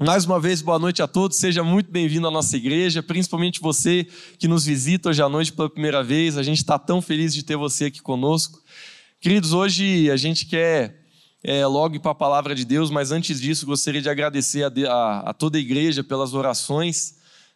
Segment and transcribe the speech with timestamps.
[0.00, 4.04] Mais uma vez, boa noite a todos, seja muito bem-vindo à nossa igreja, principalmente você
[4.40, 6.36] que nos visita hoje à noite pela primeira vez.
[6.36, 8.60] A gente está tão feliz de ter você aqui conosco.
[9.20, 11.00] Queridos, hoje a gente quer
[11.44, 14.90] é, logo ir para a palavra de Deus, mas antes disso, gostaria de agradecer a,
[14.90, 17.14] a, a toda a igreja pelas orações,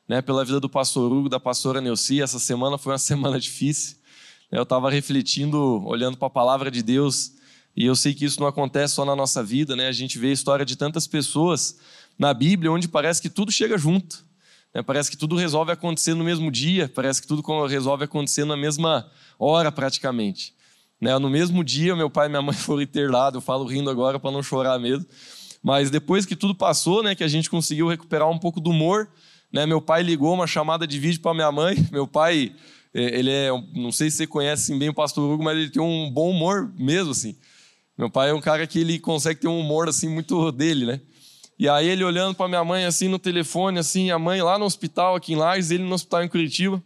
[0.09, 2.23] né, pela vida do pastor Hugo, da pastora Neuci.
[2.23, 3.97] Essa semana foi uma semana difícil.
[4.53, 7.33] Eu estava refletindo, olhando para a palavra de Deus,
[7.77, 9.89] e eu sei que isso não acontece só na nossa vida, né?
[9.89, 11.77] A gente vê a história de tantas pessoas
[12.19, 14.25] na Bíblia onde parece que tudo chega junto.
[14.75, 14.83] Né?
[14.83, 19.09] Parece que tudo resolve acontecer no mesmo dia, parece que tudo resolve acontecer na mesma
[19.39, 20.55] hora praticamente.
[21.01, 21.17] Né?
[21.19, 24.31] No mesmo dia, meu pai e minha mãe foram internados, eu falo rindo agora para
[24.31, 25.07] não chorar mesmo.
[25.63, 29.09] Mas depois que tudo passou, né, que a gente conseguiu recuperar um pouco do humor,
[29.53, 31.77] né, meu pai ligou uma chamada de vídeo para minha mãe.
[31.91, 32.55] Meu pai,
[32.95, 35.83] é, ele é, não sei se você conhece bem o pastor Hugo, mas ele tem
[35.83, 37.37] um bom humor mesmo assim.
[37.97, 41.01] Meu pai é um cara que ele consegue ter um humor assim muito dele, né?
[41.59, 44.65] E aí ele olhando para minha mãe assim no telefone, assim, a mãe lá no
[44.65, 46.83] hospital aqui em Lages, ele no hospital em Curitiba.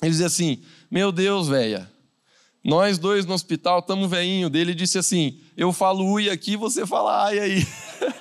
[0.00, 1.90] Ele dizia assim: Meu Deus, velha,
[2.62, 4.48] nós dois no hospital, estamos veinho.
[4.48, 7.66] Dele disse assim: Eu falo ui aqui, você fala ai aí.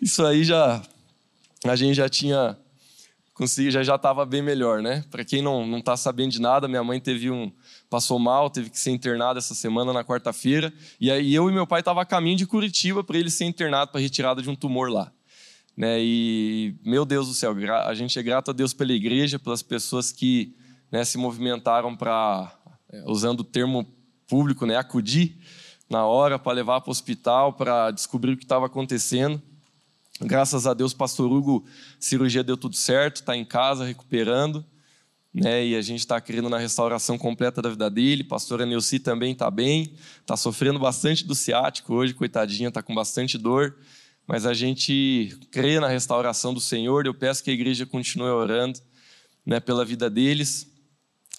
[0.00, 0.82] Isso aí já.
[1.64, 2.56] A gente já tinha.
[3.34, 5.04] Consegui, já estava bem melhor, né?
[5.10, 7.50] Para quem não está sabendo de nada, minha mãe teve um,
[7.90, 10.72] passou mal, teve que ser internado essa semana na quarta-feira.
[11.00, 13.90] E aí eu e meu pai estavam a caminho de Curitiba para ele ser internado
[13.90, 15.12] para retirada de um tumor lá.
[15.76, 15.98] Né?
[16.00, 20.12] E meu Deus do céu, a gente é grato a Deus pela igreja, pelas pessoas
[20.12, 20.54] que
[20.90, 22.52] né, se movimentaram para,
[22.92, 23.84] é, usando o termo
[24.26, 25.36] público, né, acudir
[25.88, 29.42] na hora para levar para o hospital para descobrir o que estava acontecendo.
[30.20, 31.64] Graças a Deus, pastor Hugo,
[31.98, 34.64] cirurgia deu tudo certo, está em casa recuperando
[35.32, 35.64] né?
[35.64, 38.24] E a gente está querendo na restauração completa da vida dele.
[38.24, 43.38] Pastora Neuci também está bem, está sofrendo bastante do ciático hoje, coitadinha, está com bastante
[43.38, 43.76] dor.
[44.26, 47.06] Mas a gente crê na restauração do Senhor.
[47.06, 48.78] Eu peço que a igreja continue orando,
[49.44, 50.68] né, pela vida deles.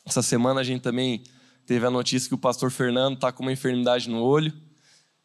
[0.06, 1.24] Essa semana a gente também
[1.66, 4.54] teve a notícia que o pastor Fernando está com uma enfermidade no olho.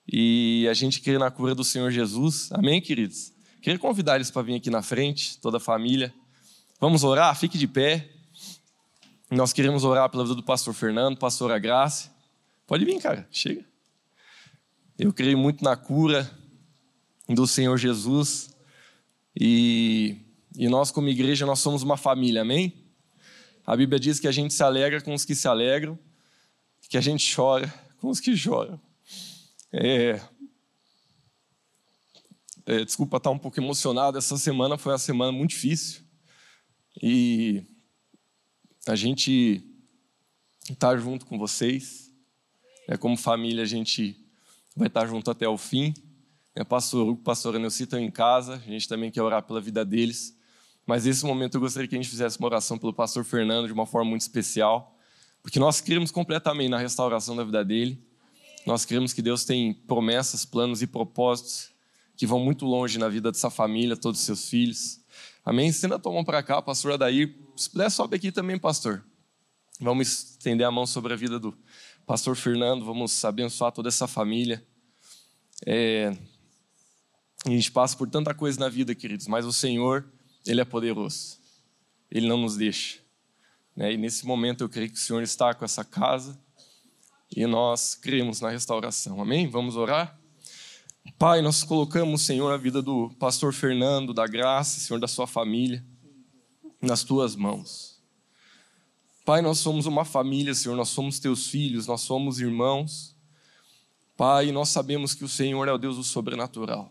[0.09, 2.50] E a gente crê na cura do Senhor Jesus.
[2.53, 3.32] Amém, queridos?
[3.60, 6.15] Queria convidar eles para vir aqui na frente, toda a família.
[6.81, 7.34] Vamos orar?
[7.37, 8.16] Fique de pé.
[9.31, 12.14] Nós queremos orar pela vida do pastor Fernando, pastora Graça.
[12.64, 13.64] Pode vir, cara, chega.
[14.97, 16.31] Eu creio muito na cura
[17.28, 18.56] do Senhor Jesus.
[19.34, 20.16] E,
[20.56, 22.72] e nós, como igreja, nós somos uma família, amém?
[23.66, 25.98] A Bíblia diz que a gente se alegra com os que se alegram,
[26.88, 28.81] que a gente chora com os que choram.
[29.72, 30.20] É,
[32.64, 36.03] é, desculpa estar um pouco emocionado, essa semana foi uma semana muito difícil.
[37.03, 37.64] E
[38.87, 39.63] a gente
[40.71, 42.13] estar junto com vocês.
[42.89, 44.17] É como família a gente
[44.77, 45.93] vai estar junto até o fim.
[46.55, 49.85] É, pastor Hugo, pastora Nelci estão em casa, a gente também quer orar pela vida
[49.85, 50.37] deles.
[50.87, 53.73] Mas nesse momento eu gostaria que a gente fizesse uma oração pelo pastor Fernando de
[53.73, 54.97] uma forma muito especial,
[55.43, 58.01] porque nós cremos completamente na restauração da vida dele.
[58.65, 61.71] Nós cremos que Deus tem promessas, planos e propósitos
[62.17, 65.01] que vão muito longe na vida dessa família, todos os seus filhos.
[65.45, 65.69] Amém?
[65.69, 67.46] Estenda a tua mão para cá, pastor Adair.
[67.56, 69.03] Se puder, sobe aqui também, pastor.
[69.81, 71.56] Vamos estender a mão sobre a vida do
[72.06, 74.62] pastor Fernando, vamos abençoar toda essa família.
[75.67, 76.17] É...
[77.47, 80.06] A gente passa por tanta coisa na vida, queridos, mas o Senhor,
[80.47, 81.39] Ele é poderoso.
[82.11, 82.99] Ele não nos deixa.
[83.75, 83.93] Né?
[83.94, 86.38] E nesse momento eu creio que o Senhor está com essa casa
[87.34, 89.21] e nós cremos na restauração.
[89.21, 89.49] Amém?
[89.49, 90.19] Vamos orar?
[91.19, 95.84] Pai, nós colocamos, Senhor, a vida do pastor Fernando, da graça, Senhor, da sua família,
[96.81, 97.97] nas tuas mãos.
[99.25, 103.16] Pai, nós somos uma família, Senhor, nós somos teus filhos, nós somos irmãos.
[104.16, 106.91] Pai, nós sabemos que o Senhor é o Deus do sobrenatural.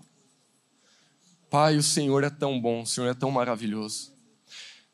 [1.50, 4.14] Pai, o Senhor é tão bom, o Senhor é tão maravilhoso.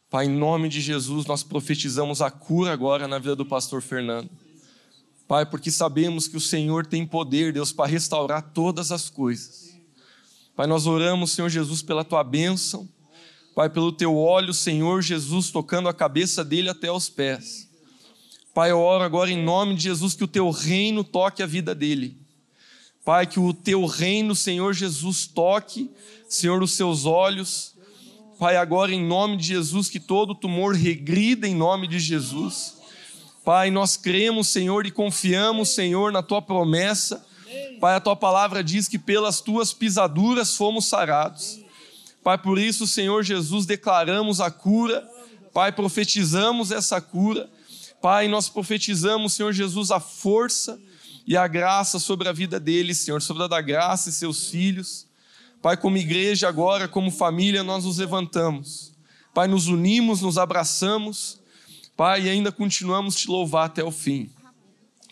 [0.09, 4.29] Pai, em nome de Jesus, nós profetizamos a cura agora na vida do pastor Fernando.
[5.27, 9.73] Pai, porque sabemos que o Senhor tem poder, Deus, para restaurar todas as coisas.
[10.55, 12.87] Pai, nós oramos, Senhor Jesus, pela tua bênção.
[13.53, 17.69] Pai, pelo teu óleo, Senhor Jesus, tocando a cabeça dele até os pés.
[18.53, 21.75] Pai, eu oro agora em nome de Jesus que o teu reino toque a vida
[21.75, 22.17] dele.
[23.03, 25.89] Pai, que o teu reino, Senhor Jesus, toque,
[26.29, 27.73] Senhor, os seus olhos.
[28.39, 32.77] Pai, agora em nome de Jesus, que todo tumor regrida em nome de Jesus.
[33.43, 37.25] Pai, nós cremos, Senhor, e confiamos, Senhor, na tua promessa.
[37.79, 41.60] Pai, a tua palavra diz que pelas tuas pisaduras fomos sarados.
[42.23, 45.07] Pai, por isso, Senhor Jesus, declaramos a cura.
[45.53, 47.49] Pai, profetizamos essa cura.
[48.01, 50.79] Pai, nós profetizamos, Senhor Jesus, a força
[51.25, 55.07] e a graça sobre a vida dele, Senhor, sobre a da graça e seus filhos.
[55.61, 58.91] Pai, como igreja agora, como família, nós nos levantamos.
[59.33, 61.39] Pai, nos unimos, nos abraçamos.
[61.95, 64.29] Pai, e ainda continuamos te louvar até o fim,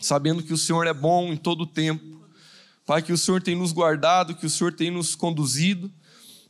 [0.00, 2.20] sabendo que o Senhor é bom em todo o tempo.
[2.84, 5.90] Pai, que o Senhor tem nos guardado, que o Senhor tem nos conduzido.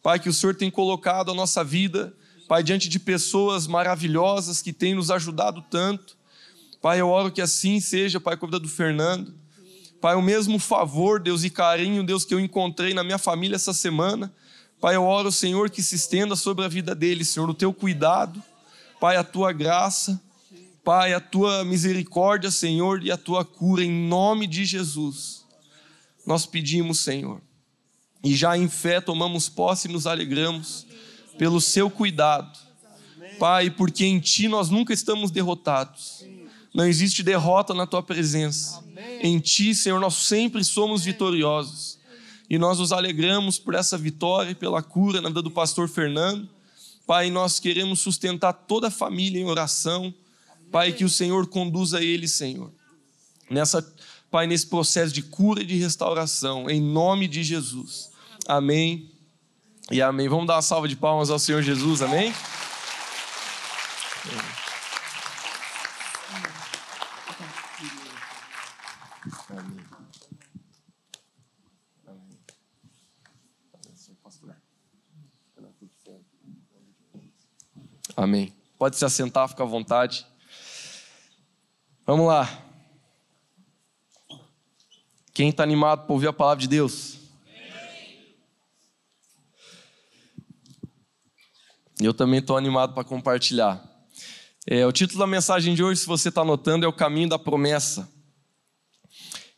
[0.02, 2.14] Pai, que o Senhor tem colocado a nossa vida,
[2.48, 6.16] Pai, diante de pessoas maravilhosas que têm nos ajudado tanto.
[6.82, 9.34] Pai, eu oro que assim seja, Pai, com a vida do Fernando.
[10.00, 13.74] Pai, o mesmo favor, Deus, e carinho, Deus, que eu encontrei na minha família essa
[13.74, 14.32] semana.
[14.80, 18.42] Pai, eu oro, Senhor, que se estenda sobre a vida dele, Senhor, o teu cuidado,
[18.98, 20.18] Pai, a tua graça,
[20.82, 25.44] Pai, a tua misericórdia, Senhor, e a tua cura, em nome de Jesus.
[26.26, 27.42] Nós pedimos, Senhor,
[28.22, 30.86] e já em fé tomamos posse e nos alegramos
[31.38, 32.58] pelo seu cuidado,
[33.38, 36.22] Pai, porque em ti nós nunca estamos derrotados.
[36.74, 38.84] Não existe derrota na tua presença.
[39.22, 41.98] Em ti, Senhor, nós sempre somos vitoriosos.
[42.48, 46.48] E nós nos alegramos por essa vitória e pela cura na vida do pastor Fernando.
[47.06, 50.12] Pai, nós queremos sustentar toda a família em oração.
[50.70, 52.70] Pai, que o Senhor conduza ele, Senhor.
[53.48, 53.82] Nessa,
[54.30, 58.09] Pai, nesse processo de cura e de restauração, em nome de Jesus.
[58.50, 59.08] Amém.
[59.92, 60.28] E amém.
[60.28, 62.34] Vamos dar uma salva de palmas ao Senhor Jesus, amém?
[69.50, 69.86] amém.
[78.16, 78.54] Amém.
[78.76, 80.26] Pode se assentar, fica à vontade.
[82.04, 82.48] Vamos lá.
[85.32, 87.19] Quem está animado para ouvir a palavra de Deus?
[92.00, 93.84] Eu também estou animado para compartilhar.
[94.66, 97.38] É, o título da mensagem de hoje, se você está anotando, é o caminho da
[97.38, 98.10] promessa.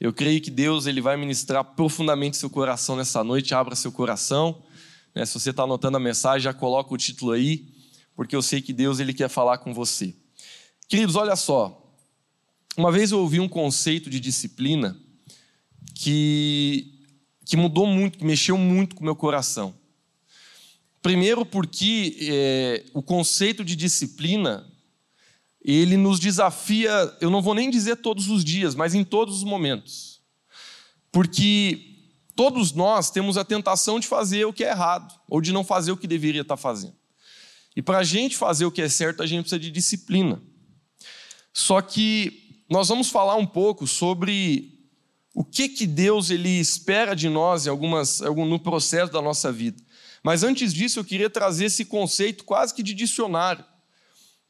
[0.00, 3.54] Eu creio que Deus ele vai ministrar profundamente seu coração nessa noite.
[3.54, 4.62] Abra seu coração.
[5.14, 5.24] Né?
[5.24, 7.72] Se você está anotando a mensagem, já coloca o título aí
[8.14, 10.14] porque eu sei que Deus ele quer falar com você.
[10.88, 11.78] Queridos, olha só.
[12.76, 14.96] Uma vez eu ouvi um conceito de disciplina
[15.94, 17.00] que,
[17.44, 19.74] que mudou muito, que mexeu muito com o meu coração.
[21.02, 24.64] Primeiro porque é, o conceito de disciplina,
[25.60, 26.90] ele nos desafia,
[27.20, 30.20] eu não vou nem dizer todos os dias, mas em todos os momentos.
[31.10, 31.92] Porque
[32.36, 35.90] todos nós temos a tentação de fazer o que é errado, ou de não fazer
[35.90, 36.94] o que deveria estar fazendo.
[37.74, 40.40] E para a gente fazer o que é certo, a gente precisa de disciplina.
[41.52, 44.72] Só que nós vamos falar um pouco sobre
[45.34, 49.82] o que, que Deus ele espera de nós em algumas, no processo da nossa vida.
[50.22, 53.64] Mas antes disso, eu queria trazer esse conceito quase que de dicionário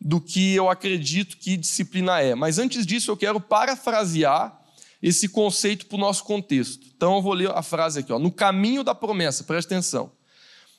[0.01, 2.35] do que eu acredito que disciplina é.
[2.35, 4.61] Mas antes disso, eu quero parafrasear
[5.03, 6.87] esse conceito para o nosso contexto.
[6.95, 10.13] Então, eu vou ler a frase aqui: ó, no caminho da promessa, presta atenção.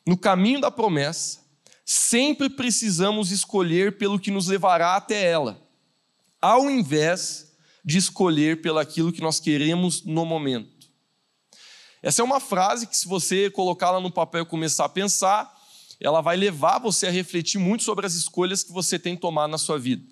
[0.06, 1.39] No caminho da promessa,
[1.86, 5.62] sempre precisamos escolher pelo que nos levará até ela,
[6.42, 7.54] ao invés
[7.84, 10.73] de escolher pelo aquilo que nós queremos no momento.
[12.04, 15.58] Essa é uma frase que, se você colocá-la no papel e começar a pensar,
[16.02, 19.58] ela vai levar você a refletir muito sobre as escolhas que você tem tomado na
[19.58, 20.04] sua vida.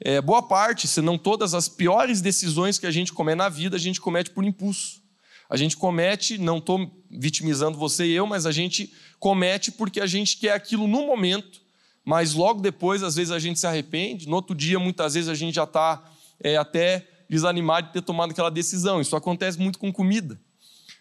[0.00, 3.76] É, boa parte, se não todas, as piores decisões que a gente comete na vida,
[3.76, 5.02] a gente comete por impulso.
[5.50, 8.90] A gente comete, não estou vitimizando você e eu, mas a gente
[9.20, 11.60] comete porque a gente quer aquilo no momento,
[12.02, 14.26] mas logo depois, às vezes, a gente se arrepende.
[14.26, 16.02] No outro dia, muitas vezes, a gente já está
[16.40, 18.98] é, até desanimado de ter tomado aquela decisão.
[18.98, 20.40] Isso acontece muito com comida.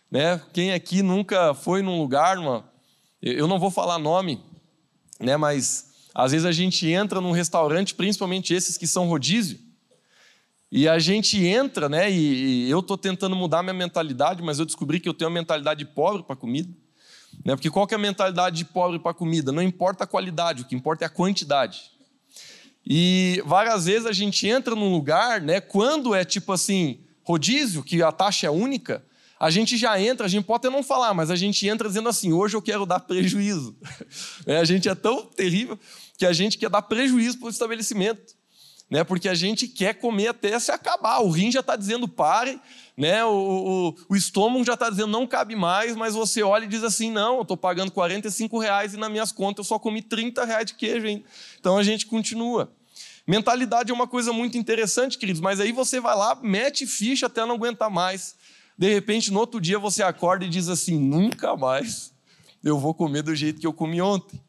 [0.10, 0.42] Né?
[0.54, 2.64] Quem aqui nunca foi num lugar, uma...
[3.22, 4.42] eu não vou falar nome,
[5.20, 5.36] né?
[5.38, 9.60] mas às vezes a gente entra num restaurante, principalmente esses que são rodízio,
[10.72, 12.12] e a gente entra, né?
[12.12, 15.36] E, e eu estou tentando mudar minha mentalidade, mas eu descobri que eu tenho uma
[15.36, 16.70] mentalidade pobre para comida.
[17.44, 17.56] Né?
[17.56, 19.52] Porque qual que é a mentalidade de pobre para comida?
[19.52, 21.92] Não importa a qualidade, o que importa é a quantidade.
[22.86, 25.60] E várias vezes a gente entra num lugar, né?
[25.60, 29.04] Quando é tipo assim, rodízio, que a taxa é única,
[29.46, 32.10] a gente já entra, a gente pode até não falar, mas a gente entra dizendo
[32.10, 33.76] assim: hoje eu quero dar prejuízo.
[34.48, 35.80] É, a gente é tão terrível
[36.18, 38.36] que a gente quer dar prejuízo para o estabelecimento
[38.90, 39.04] né?
[39.04, 41.20] Porque a gente quer comer até se acabar.
[41.20, 42.60] O rim já está dizendo pare,
[42.96, 43.26] né?
[43.26, 46.84] O, o, o estômago já está dizendo não cabe mais, mas você olha e diz
[46.84, 50.46] assim: não, eu estou pagando 45 reais e nas minhas contas eu só comi 30
[50.46, 51.24] reais de queijo ainda.
[51.60, 52.72] Então a gente continua.
[53.28, 57.44] Mentalidade é uma coisa muito interessante, queridos, mas aí você vai lá, mete ficha até
[57.44, 58.36] não aguentar mais.
[58.78, 62.14] De repente, no outro dia, você acorda e diz assim: nunca mais
[62.64, 64.42] eu vou comer do jeito que eu comi ontem.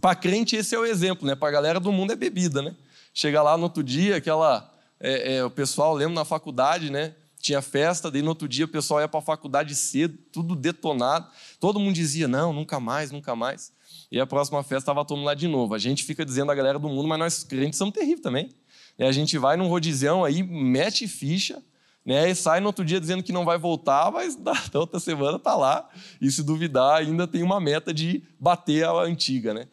[0.00, 1.34] Para crente, esse é o exemplo, né?
[1.34, 2.74] Para a galera do mundo é bebida, né?
[3.12, 4.72] Chega lá no outro dia, aquela.
[4.98, 7.14] É, é, o pessoal, lembro na faculdade, né?
[7.40, 11.26] tinha festa, daí no outro dia o pessoal ia para a faculdade cedo, tudo detonado.
[11.58, 13.72] Todo mundo dizia: não, nunca mais, nunca mais.
[14.12, 15.74] E a próxima festa estava todo mundo lá de novo.
[15.74, 18.50] A gente fica dizendo a galera do mundo, mas nós crentes somos terríveis também.
[18.98, 21.62] E a gente vai num rodizão aí, mete ficha,
[22.04, 22.30] né?
[22.30, 25.54] E sai no outro dia dizendo que não vai voltar, mas da outra semana tá
[25.54, 25.88] lá.
[26.20, 29.68] E se duvidar, ainda tem uma meta de bater a antiga, né?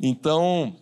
[0.00, 0.76] Então,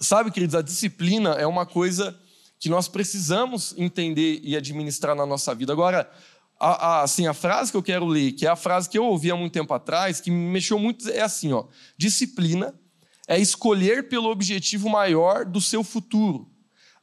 [0.00, 2.18] sabe, queridos, a disciplina é uma coisa
[2.58, 5.72] que nós precisamos entender e administrar na nossa vida.
[5.72, 6.10] Agora,
[6.58, 9.04] a, a, assim, a frase que eu quero ler, que é a frase que eu
[9.04, 12.74] ouvi há muito tempo atrás, que me mexeu muito, é assim: ó, disciplina
[13.28, 16.50] é escolher pelo objetivo maior do seu futuro,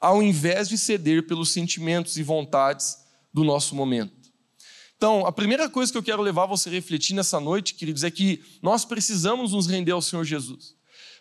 [0.01, 3.04] ao invés de ceder pelos sentimentos e vontades
[3.35, 4.31] do nosso momento.
[4.95, 8.09] Então, a primeira coisa que eu quero levar você a refletir nessa noite, queridos, é
[8.09, 10.73] que nós precisamos nos render ao Senhor Jesus.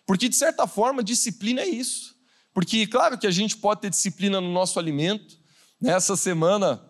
[0.07, 2.15] Porque, de certa forma, disciplina é isso.
[2.55, 5.37] Porque, claro que a gente pode ter disciplina no nosso alimento.
[5.81, 6.81] Nessa semana,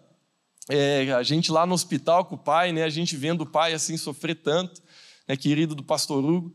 [0.68, 3.72] é, a gente lá no hospital com o pai, né, a gente vendo o pai
[3.72, 4.82] assim sofrer tanto,
[5.26, 6.52] né, querido do pastor Hugo.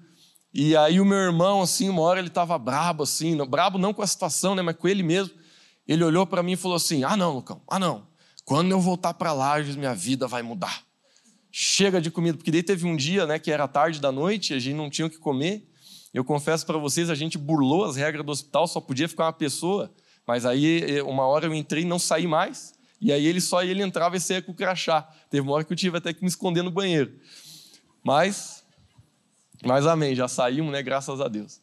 [0.54, 4.04] E aí o meu irmão, assim, uma hora ele estava brabo, assim, brabo não com
[4.04, 5.34] a situação, né, mas com ele mesmo.
[5.88, 8.09] Ele olhou para mim e falou assim: Ah, não, Lucão, ah, não.
[8.50, 10.82] Quando eu voltar para Lages, minha vida vai mudar.
[11.51, 14.60] Chega de comida, porque daí teve um dia, né, que era tarde da noite, a
[14.60, 15.70] gente não tinha o que comer.
[16.12, 19.34] Eu confesso para vocês, a gente burlou as regras do hospital, só podia ficar uma
[19.34, 19.94] pessoa,
[20.25, 23.84] mas aí uma hora eu entrei e não saí mais, e aí ele só ele
[23.84, 25.03] entrava e saía com o crachá.
[25.29, 27.20] Teve uma hora que eu tive até que me esconder no banheiro.
[28.03, 28.65] Mas,
[29.63, 31.62] mas amém, já saímos, né, graças a Deus.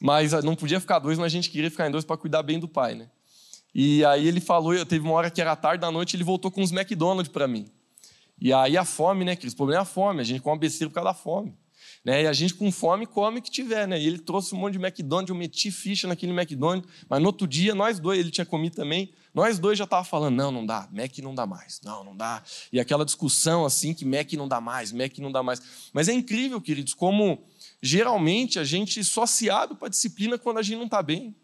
[0.00, 2.58] Mas não podia ficar dois, mas a gente queria ficar em dois para cuidar bem
[2.58, 3.08] do pai, né?
[3.74, 6.50] E aí ele falou, eu teve uma hora que era tarde da noite, ele voltou
[6.50, 7.66] com uns McDonald's para mim.
[8.40, 9.52] E aí a fome, né, Cris?
[9.52, 11.56] O problema é a fome, a gente come besteira por causa da fome.
[12.04, 12.22] Né?
[12.22, 14.00] E a gente com fome come o que tiver, né?
[14.00, 17.46] E ele trouxe um monte de McDonald's, eu meti ficha naquele McDonald's, mas no outro
[17.46, 20.88] dia, nós dois, ele tinha comido também, nós dois já tava falando, não, não dá,
[20.92, 22.42] Mac não dá mais, não, não dá.
[22.72, 25.60] E aquela discussão assim, que Mac não dá mais, Mac não dá mais.
[25.92, 27.44] Mas é incrível, queridos, como
[27.82, 31.36] geralmente a gente só se abre para disciplina quando a gente não está bem.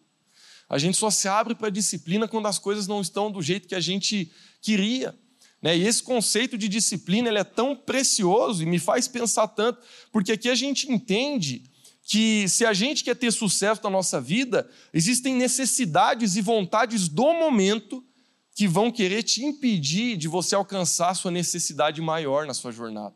[0.75, 3.69] A gente só se abre para a disciplina quando as coisas não estão do jeito
[3.69, 4.29] que a gente
[4.61, 5.17] queria.
[5.63, 5.79] Né?
[5.79, 9.79] E esse conceito de disciplina ele é tão precioso e me faz pensar tanto,
[10.11, 11.63] porque aqui a gente entende
[12.03, 17.33] que se a gente quer ter sucesso na nossa vida, existem necessidades e vontades do
[17.33, 18.05] momento
[18.53, 23.15] que vão querer te impedir de você alcançar a sua necessidade maior na sua jornada.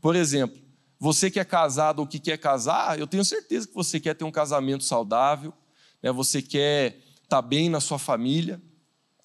[0.00, 0.60] Por exemplo,
[0.98, 4.24] você que é casado ou que quer casar, eu tenho certeza que você quer ter
[4.24, 5.54] um casamento saudável,
[6.02, 6.10] né?
[6.12, 8.60] você quer estar bem na sua família,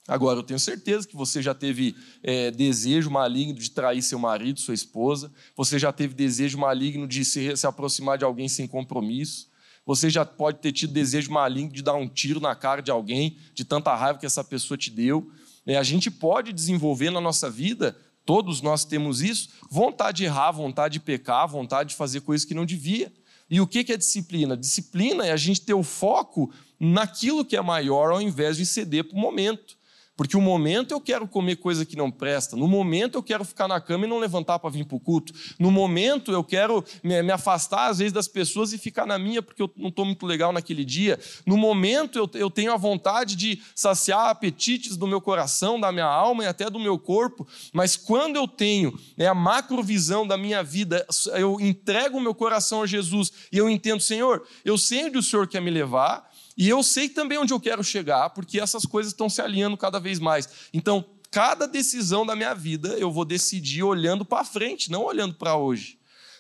[0.08, 4.60] Agora, eu tenho certeza que você já teve é, desejo maligno de trair seu marido,
[4.60, 9.48] sua esposa, você já teve desejo maligno de se, se aproximar de alguém sem compromisso,
[9.86, 13.38] você já pode ter tido desejo maligno de dar um tiro na cara de alguém,
[13.54, 15.30] de tanta raiva que essa pessoa te deu.
[15.66, 20.52] É, a gente pode desenvolver na nossa vida, todos nós temos isso, vontade de errar,
[20.52, 23.12] vontade de pecar, vontade de fazer coisas que não devia.
[23.54, 24.58] E o que é disciplina?
[24.58, 29.04] Disciplina é a gente ter o foco naquilo que é maior ao invés de ceder
[29.04, 29.78] para o momento.
[30.24, 33.68] Porque o momento eu quero comer coisa que não presta, no momento eu quero ficar
[33.68, 37.30] na cama e não levantar para vir para o culto, no momento eu quero me,
[37.30, 40.54] afastar às vezes das pessoas e ficar na minha porque eu não estou muito legal
[40.54, 45.78] naquele dia, no momento eu, eu tenho a vontade de saciar apetites do meu coração,
[45.78, 50.26] da minha alma e até do meu corpo, mas quando eu tenho né, a macrovisão
[50.26, 54.78] da minha vida, eu entrego o meu coração a Jesus e eu entendo, Senhor, eu
[54.78, 58.30] sei onde o Senhor quer me levar, e eu sei também onde eu quero chegar,
[58.30, 60.48] porque essas coisas estão se alinhando cada vez mais.
[60.74, 65.56] Então, cada decisão da minha vida eu vou decidir olhando para frente, não olhando para
[65.56, 65.98] hoje.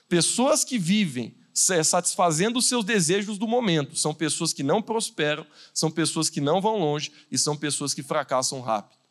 [0.08, 5.90] Pessoas que vivem satisfazendo os seus desejos do momento são pessoas que não prosperam, são
[5.90, 9.04] pessoas que não vão longe e são pessoas que fracassam rápido.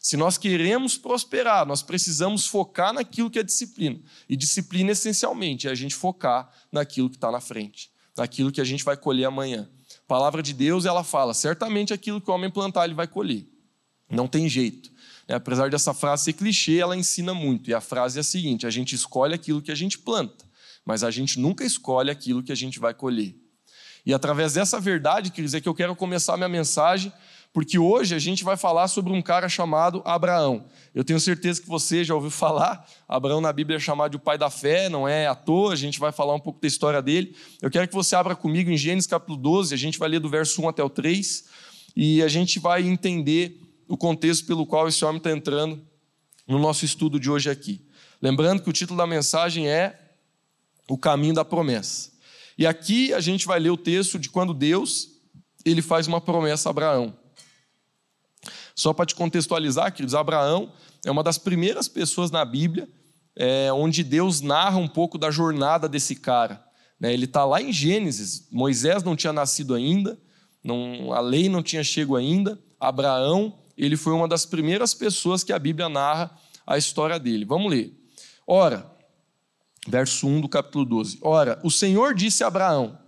[0.00, 3.98] Se nós queremos prosperar, nós precisamos focar naquilo que é disciplina.
[4.28, 8.64] E disciplina, essencialmente, é a gente focar naquilo que está na frente, naquilo que a
[8.64, 9.68] gente vai colher amanhã.
[10.06, 13.44] A palavra de Deus, ela fala, certamente aquilo que o homem plantar, ele vai colher.
[14.08, 14.88] Não tem jeito.
[15.26, 17.68] É, apesar dessa frase ser clichê, ela ensina muito.
[17.68, 20.44] E a frase é a seguinte: a gente escolhe aquilo que a gente planta,
[20.84, 23.34] mas a gente nunca escolhe aquilo que a gente vai colher.
[24.04, 27.12] E através dessa verdade, quer dizer que eu quero começar minha mensagem
[27.56, 30.66] porque hoje a gente vai falar sobre um cara chamado Abraão.
[30.94, 32.86] Eu tenho certeza que você já ouviu falar.
[33.08, 35.74] Abraão na Bíblia é chamado de o pai da fé, não é à toa, a
[35.74, 37.34] gente vai falar um pouco da história dele.
[37.62, 40.28] Eu quero que você abra comigo em Gênesis capítulo 12, a gente vai ler do
[40.28, 41.46] verso 1 até o 3,
[41.96, 43.58] e a gente vai entender
[43.88, 45.82] o contexto pelo qual esse homem está entrando
[46.46, 47.80] no nosso estudo de hoje aqui.
[48.20, 49.98] Lembrando que o título da mensagem é
[50.86, 52.10] O Caminho da Promessa.
[52.58, 55.08] E aqui a gente vai ler o texto de quando Deus
[55.64, 57.16] ele faz uma promessa a Abraão.
[58.76, 60.70] Só para te contextualizar, queridos, Abraão
[61.04, 62.88] é uma das primeiras pessoas na Bíblia
[63.34, 66.64] é, onde Deus narra um pouco da jornada desse cara.
[67.00, 67.12] Né?
[67.12, 70.18] Ele está lá em Gênesis, Moisés não tinha nascido ainda,
[70.62, 75.52] não, a lei não tinha chego ainda, Abraão, ele foi uma das primeiras pessoas que
[75.52, 76.30] a Bíblia narra
[76.66, 77.44] a história dele.
[77.44, 77.94] Vamos ler.
[78.46, 78.90] Ora,
[79.86, 81.18] verso 1 do capítulo 12.
[81.22, 82.98] Ora, o Senhor disse a Abraão: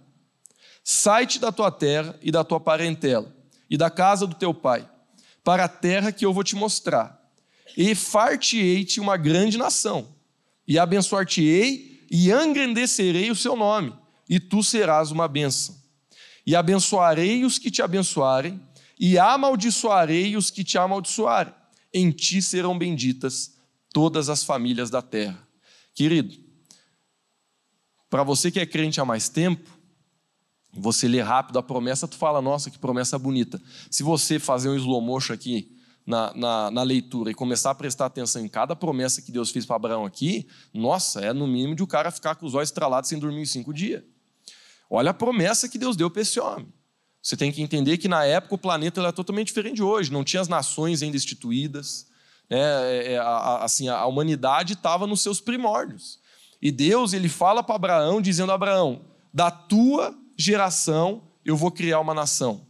[0.84, 3.34] Sai-te da tua terra e da tua parentela
[3.68, 4.88] e da casa do teu pai,
[5.48, 7.18] para a terra que eu vou te mostrar,
[7.74, 10.14] e far-te-ei-te uma grande nação,
[10.66, 13.94] e abençoar-te-ei e engrandecerei o seu nome,
[14.28, 15.74] e tu serás uma bênção.
[16.46, 18.60] E abençoarei os que te abençoarem,
[19.00, 21.54] e amaldiçoarei os que te amaldiçoarem.
[21.94, 23.54] Em ti serão benditas
[23.90, 25.48] todas as famílias da terra.
[25.94, 26.36] Querido,
[28.10, 29.77] para você que é crente há mais tempo,
[30.72, 33.60] você lê rápido a promessa, tu fala, nossa, que promessa bonita.
[33.90, 38.06] Se você fazer um slow motion aqui na, na, na, leitura e começar a prestar
[38.06, 41.82] atenção em cada promessa que Deus fez para Abraão aqui, nossa, é no mínimo de
[41.82, 44.02] o cara ficar com os olhos estralados sem dormir em cinco dias.
[44.88, 46.72] Olha a promessa que Deus deu para esse homem.
[47.20, 50.24] Você tem que entender que na época o planeta era totalmente diferente de hoje, não
[50.24, 52.06] tinha as nações ainda instituídas,
[52.48, 52.58] né?
[52.58, 56.18] É, é, a, assim, a humanidade estava nos seus primórdios.
[56.60, 62.14] E Deus ele fala para Abraão, dizendo: Abraão, da tua geração eu vou criar uma
[62.14, 62.66] nação.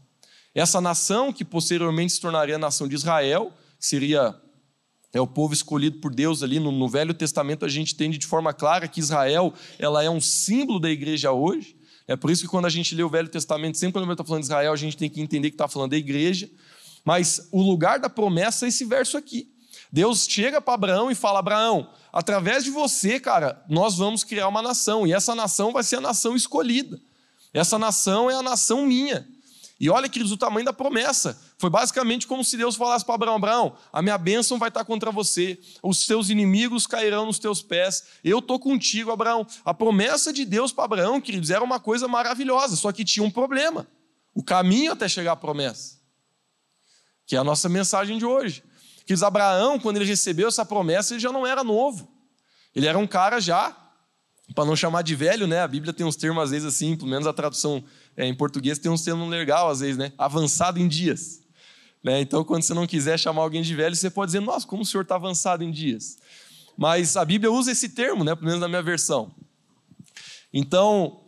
[0.54, 4.34] Essa nação, que posteriormente se tornaria a nação de Israel, seria
[5.12, 8.26] é o povo escolhido por Deus ali no, no, Velho Testamento, a gente entende de
[8.26, 11.76] forma clara que Israel ela é um símbolo da igreja hoje.
[12.06, 14.42] É por isso que quando a gente lê o Velho Testamento, sempre quando está falando
[14.42, 16.48] de Israel, a gente tem que entender que está falando da igreja.
[17.04, 19.50] Mas o lugar da promessa é esse verso aqui.
[19.90, 24.60] Deus chega para Abraão e fala: Abraão, através de você, cara, nós vamos criar uma
[24.60, 27.00] nação, e essa nação vai ser a nação escolhida.
[27.58, 29.26] Essa nação é a nação minha.
[29.80, 31.40] E olha, queridos, o tamanho da promessa.
[31.58, 35.10] Foi basicamente como se Deus falasse para Abraão: Abraão, a minha bênção vai estar contra
[35.10, 39.44] você, os teus inimigos cairão nos teus pés, eu estou contigo, Abraão.
[39.64, 43.30] A promessa de Deus para Abraão, queridos, era uma coisa maravilhosa, só que tinha um
[43.30, 43.88] problema:
[44.32, 45.98] o caminho até chegar à promessa,
[47.26, 48.62] que é a nossa mensagem de hoje.
[48.98, 52.08] Queridos, Abraão, quando ele recebeu essa promessa, ele já não era novo,
[52.72, 53.87] ele era um cara já
[54.54, 55.60] para não chamar de velho, né?
[55.60, 57.82] A Bíblia tem uns termos às vezes assim, pelo menos a tradução
[58.16, 60.12] é, em português tem uns termos legal às vezes, né?
[60.16, 61.40] Avançado em dias.
[62.02, 62.20] Né?
[62.20, 64.86] Então, quando você não quiser chamar alguém de velho, você pode dizer, nossa, como o
[64.86, 66.18] senhor está avançado em dias.
[66.76, 68.34] Mas a Bíblia usa esse termo, né?
[68.34, 69.32] Pelo menos na minha versão.
[70.52, 71.20] Então,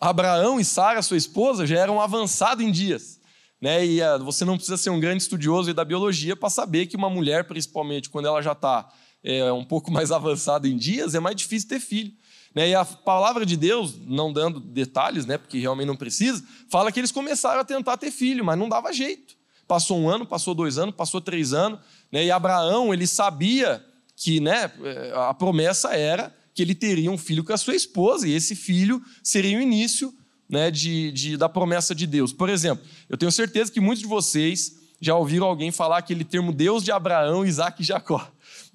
[0.00, 3.20] Abraão e Sara, sua esposa, já eram avançados em dias.
[3.60, 3.84] Né?
[3.84, 7.10] E uh, você não precisa ser um grande estudioso da biologia para saber que uma
[7.10, 8.88] mulher, principalmente quando ela já está
[9.22, 12.12] é, um pouco mais avançada em dias, é mais difícil ter filho.
[12.58, 12.70] Né?
[12.70, 16.98] E a palavra de Deus, não dando detalhes, né, porque realmente não precisa, fala que
[16.98, 19.36] eles começaram a tentar ter filho, mas não dava jeito.
[19.68, 21.78] Passou um ano, passou dois anos, passou três anos,
[22.10, 23.80] né, e Abraão ele sabia
[24.16, 24.72] que né,
[25.14, 29.00] a promessa era que ele teria um filho com a sua esposa, e esse filho
[29.22, 30.12] seria o início
[30.48, 32.32] né, de, de, da promessa de Deus.
[32.32, 36.52] Por exemplo, eu tenho certeza que muitos de vocês já ouviram alguém falar aquele termo
[36.52, 38.28] Deus de Abraão, Isaac e Jacó.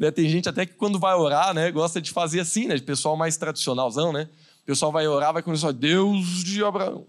[0.04, 0.12] Né?
[0.12, 2.76] Tem gente até que quando vai orar, né, gosta de fazer assim, né?
[2.76, 4.30] De pessoal mais tradicionalzão, né?
[4.62, 7.08] O pessoal vai orar, vai começar, Deus de Abraão,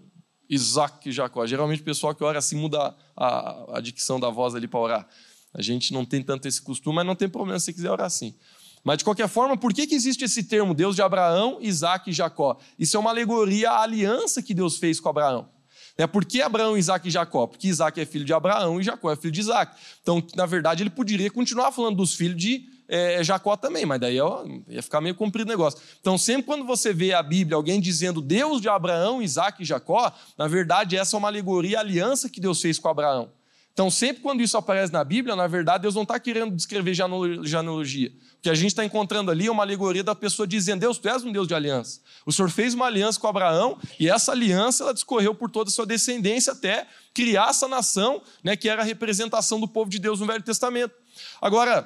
[0.49, 1.45] Isaac e Jacó.
[1.45, 5.07] Geralmente o pessoal que ora assim muda a, a dicção da voz ali para orar.
[5.53, 8.33] A gente não tem tanto esse costume, mas não tem problema se quiser orar assim.
[8.83, 12.13] Mas, de qualquer forma, por que, que existe esse termo Deus de Abraão, Isaac e
[12.13, 12.57] Jacó?
[12.77, 15.49] Isso é uma alegoria à aliança que Deus fez com Abraão.
[15.97, 17.47] É Por que Abraão, Isaac e Jacó?
[17.47, 19.75] Porque Isaac é filho de Abraão e Jacó é filho de Isaac.
[20.01, 24.19] Então, na verdade, ele poderia continuar falando dos filhos de é, Jacó também, mas daí
[24.19, 25.79] ó, ia ficar meio comprido o negócio.
[25.99, 30.13] Então, sempre quando você vê a Bíblia, alguém dizendo Deus de Abraão, Isaac e Jacó,
[30.37, 33.29] na verdade, essa é uma alegoria, aliança que Deus fez com Abraão.
[33.75, 38.09] Então, sempre quando isso aparece na Bíblia, na verdade, Deus não está querendo descrever genealogia.
[38.37, 41.09] O que a gente está encontrando ali é uma alegoria da pessoa dizendo: Deus, tu
[41.09, 41.99] és um Deus de aliança.
[42.25, 45.73] O Senhor fez uma aliança com Abraão e essa aliança ela discorreu por toda a
[45.73, 50.21] sua descendência até criar essa nação, né, que era a representação do povo de Deus
[50.21, 50.93] no Velho Testamento.
[51.41, 51.85] Agora,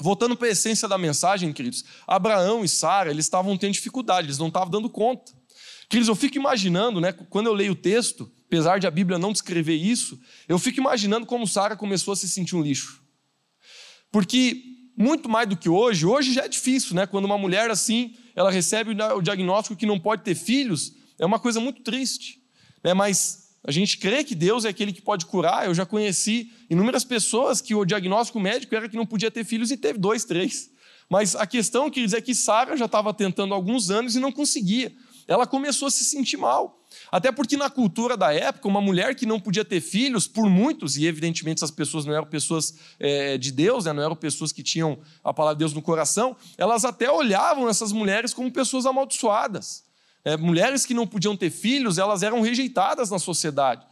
[0.00, 4.38] Voltando para a essência da mensagem, queridos, Abraão e Sara, eles estavam tendo dificuldade, eles
[4.38, 5.32] não estavam dando conta.
[5.88, 9.32] Queridos, eu fico imaginando, né, quando eu leio o texto, apesar de a Bíblia não
[9.32, 13.02] descrever isso, eu fico imaginando como Sara começou a se sentir um lixo.
[14.10, 14.62] Porque
[14.96, 17.06] muito mais do que hoje, hoje já é difícil, né?
[17.06, 21.38] Quando uma mulher assim, ela recebe o diagnóstico que não pode ter filhos, é uma
[21.38, 22.42] coisa muito triste.
[22.82, 22.94] Né?
[22.94, 25.66] Mas a gente crê que Deus é aquele que pode curar.
[25.66, 29.70] Eu já conheci inúmeras pessoas que o diagnóstico médico era que não podia ter filhos
[29.70, 30.70] e teve dois, três.
[31.08, 34.32] Mas a questão, queridos, é que Sara já estava tentando há alguns anos e não
[34.32, 34.92] conseguia.
[35.28, 36.82] ela começou a se sentir mal.
[37.10, 40.96] Até porque na cultura da época, uma mulher que não podia ter filhos, por muitos,
[40.96, 44.62] e evidentemente essas pessoas não eram pessoas é, de Deus, né, não eram pessoas que
[44.62, 49.84] tinham a palavra de Deus no coração, elas até olhavam essas mulheres como pessoas amaldiçoadas.
[50.24, 53.84] É, mulheres que não podiam ter filhos, elas eram rejeitadas na sociedade.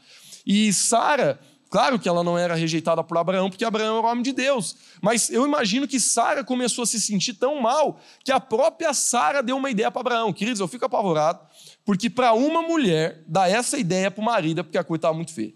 [0.47, 4.33] E Sara, claro que ela não era rejeitada por Abraão, porque Abraão era homem de
[4.33, 4.77] Deus.
[5.03, 9.43] Mas eu imagino que Sara começou a se sentir tão mal que a própria Sara
[9.43, 10.33] deu uma ideia para Abraão.
[10.33, 11.41] Queridos, eu fico apavorado
[11.85, 15.15] porque para uma mulher dar essa ideia para o marido é porque a coisa estava
[15.15, 15.55] muito feia.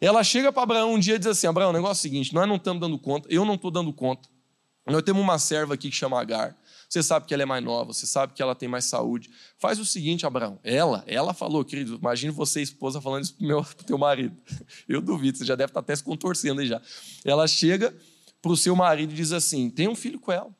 [0.00, 2.34] Ela chega para Abraão um dia e diz assim: Abraão, o negócio é o seguinte,
[2.34, 4.28] nós não estamos dando conta, eu não estou dando conta.
[4.86, 6.56] Nós temos uma serva aqui que chama Agar.
[6.88, 9.30] Você sabe que ela é mais nova, você sabe que ela tem mais saúde.
[9.58, 10.58] Faz o seguinte, Abraão.
[10.62, 14.36] Ela, ela falou, querido, imagine você, esposa, falando isso para o teu marido.
[14.88, 16.80] Eu duvido, você já deve estar até se contorcendo aí já.
[17.24, 17.94] Ela chega
[18.40, 20.54] para o seu marido e diz assim: tem um filho com ela.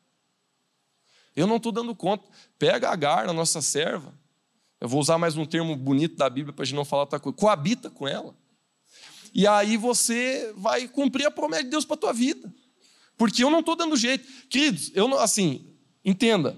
[1.34, 2.26] Eu não estou dando conta.
[2.58, 4.12] Pega Agar, a nossa serva,
[4.80, 7.20] eu vou usar mais um termo bonito da Bíblia para a gente não falar outra
[7.20, 7.36] coisa.
[7.36, 8.34] Coabita com ela.
[9.34, 12.52] E aí você vai cumprir a promessa de Deus para a tua vida.
[13.18, 14.26] Porque eu não estou dando jeito.
[14.48, 15.75] Queridos, eu não, assim,
[16.06, 16.56] entenda.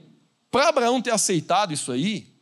[0.50, 2.32] Para Abraão ter aceitado isso aí,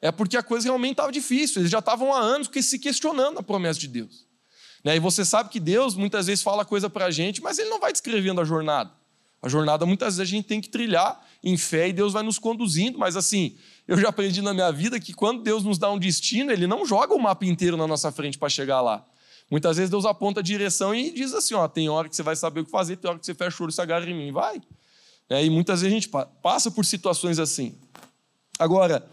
[0.00, 1.60] é porque a coisa realmente estava difícil.
[1.60, 4.26] Eles já estavam há anos se questionando a promessa de Deus.
[4.84, 4.96] Né?
[4.96, 7.80] E você sabe que Deus muitas vezes fala coisa para a gente, mas Ele não
[7.80, 8.92] vai descrevendo a jornada.
[9.42, 12.38] A jornada muitas vezes a gente tem que trilhar em fé e Deus vai nos
[12.38, 13.56] conduzindo, mas assim,
[13.86, 16.86] eu já aprendi na minha vida que quando Deus nos dá um destino, Ele não
[16.86, 19.04] joga o mapa inteiro na nossa frente para chegar lá.
[19.50, 22.34] Muitas vezes Deus aponta a direção e diz assim: ó, tem hora que você vai
[22.34, 24.14] saber o que fazer, tem hora que você fecha o olho e se agarra em
[24.14, 24.60] mim, vai.
[25.28, 27.74] É, e muitas vezes a gente passa por situações assim.
[28.58, 29.06] Agora,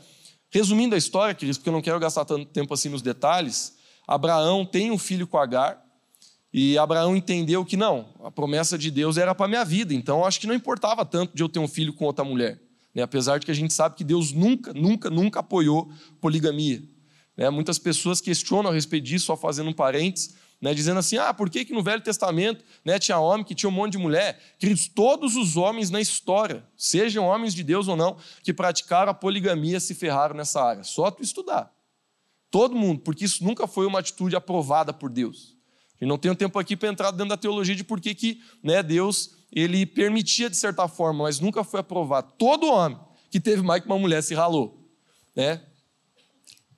[0.50, 3.76] resumindo a história, queridos, porque eu não quero gastar tanto tempo assim nos detalhes,
[4.08, 5.84] Abraão tem um filho com Agar,
[6.54, 10.24] e Abraão entendeu que não, a promessa de Deus era para a minha vida, então
[10.24, 12.62] acho que não importava tanto de eu ter um filho com outra mulher.
[12.94, 13.02] Né?
[13.02, 16.84] Apesar de que a gente sabe que Deus nunca, nunca, nunca apoiou poligamia.
[17.36, 17.50] Né?
[17.50, 20.74] Muitas pessoas questionam a respeito disso, só fazendo um parênteses, né?
[20.74, 23.74] dizendo assim: ah, por que, que no Velho Testamento né, tinha homem que tinha um
[23.74, 24.40] monte de mulher?
[24.58, 29.14] Queridos, todos os homens na história, sejam homens de Deus ou não, que praticaram a
[29.14, 30.84] poligamia se ferraram nessa área.
[30.86, 31.70] Só tu estudar.
[32.50, 35.58] Todo mundo, porque isso nunca foi uma atitude aprovada por Deus.
[36.00, 38.82] E não tenho tempo aqui para entrar dentro da teologia de por que, que né,
[38.82, 42.32] Deus ele permitia de certa forma, mas nunca foi aprovado.
[42.38, 42.98] Todo homem
[43.30, 44.90] que teve mais que uma mulher se ralou.
[45.36, 45.62] Né?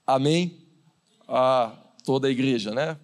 [0.07, 0.65] Amém?
[1.27, 1.71] A
[2.03, 2.97] toda a igreja, né?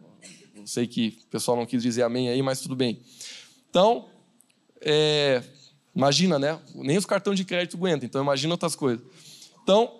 [0.61, 3.01] Não sei que o pessoal não quis dizer amém aí, mas tudo bem.
[3.69, 4.07] Então,
[4.79, 5.41] é,
[5.95, 6.59] imagina, né?
[6.75, 9.03] Nem os cartões de crédito aguentam, então imagina outras coisas.
[9.63, 9.99] Então,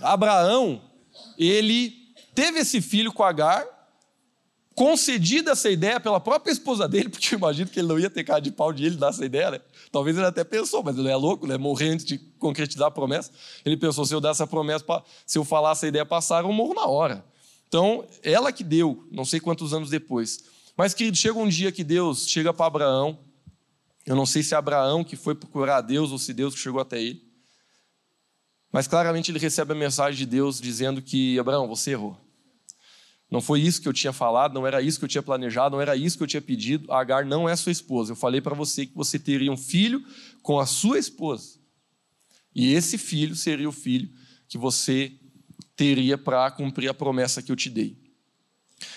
[0.00, 0.80] Abraão,
[1.36, 1.92] ele
[2.36, 3.66] teve esse filho com Agar,
[4.76, 8.22] concedida essa ideia pela própria esposa dele, porque eu imagino que ele não ia ter
[8.22, 9.60] cara de pau de ele dar essa ideia, né?
[9.90, 11.58] Talvez ele até pensou, mas ele é louco, né?
[11.58, 13.32] Morrer antes de concretizar a promessa.
[13.64, 14.84] Ele pensou, se eu der essa promessa,
[15.26, 17.24] se eu falar essa ideia passar, eu morro na hora.
[17.70, 20.42] Então, ela que deu, não sei quantos anos depois.
[20.76, 23.20] Mas, querido, chega um dia que Deus chega para Abraão.
[24.04, 26.60] Eu não sei se é Abraão que foi procurar a Deus ou se Deus que
[26.60, 27.22] chegou até ele.
[28.72, 32.18] Mas claramente ele recebe a mensagem de Deus dizendo que, Abraão, você errou.
[33.30, 35.80] Não foi isso que eu tinha falado, não era isso que eu tinha planejado, não
[35.80, 36.90] era isso que eu tinha pedido.
[36.90, 38.10] A Agar não é sua esposa.
[38.10, 40.04] Eu falei para você que você teria um filho
[40.42, 41.60] com a sua esposa.
[42.52, 44.10] E esse filho seria o filho
[44.48, 45.19] que você
[45.80, 47.96] teria para cumprir a promessa que eu te dei.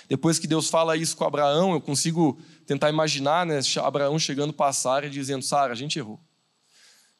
[0.09, 4.73] Depois que Deus fala isso com Abraão, eu consigo tentar imaginar né, Abraão chegando para
[4.73, 6.19] Sara e dizendo: Sara, a gente errou.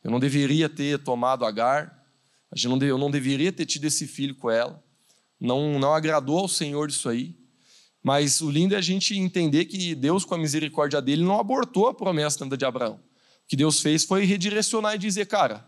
[0.04, 2.06] Eu não deveria ter tomado Agar,
[2.82, 4.84] eu não deveria ter tido esse filho com ela
[5.43, 7.36] não, não agradou ao Senhor isso aí.
[8.02, 11.88] Mas o lindo é a gente entender que Deus, com a misericórdia dele, não abortou
[11.88, 12.95] a promessa de Abraão.
[12.95, 15.65] O que Deus fez foi redirecionar e dizer, cara,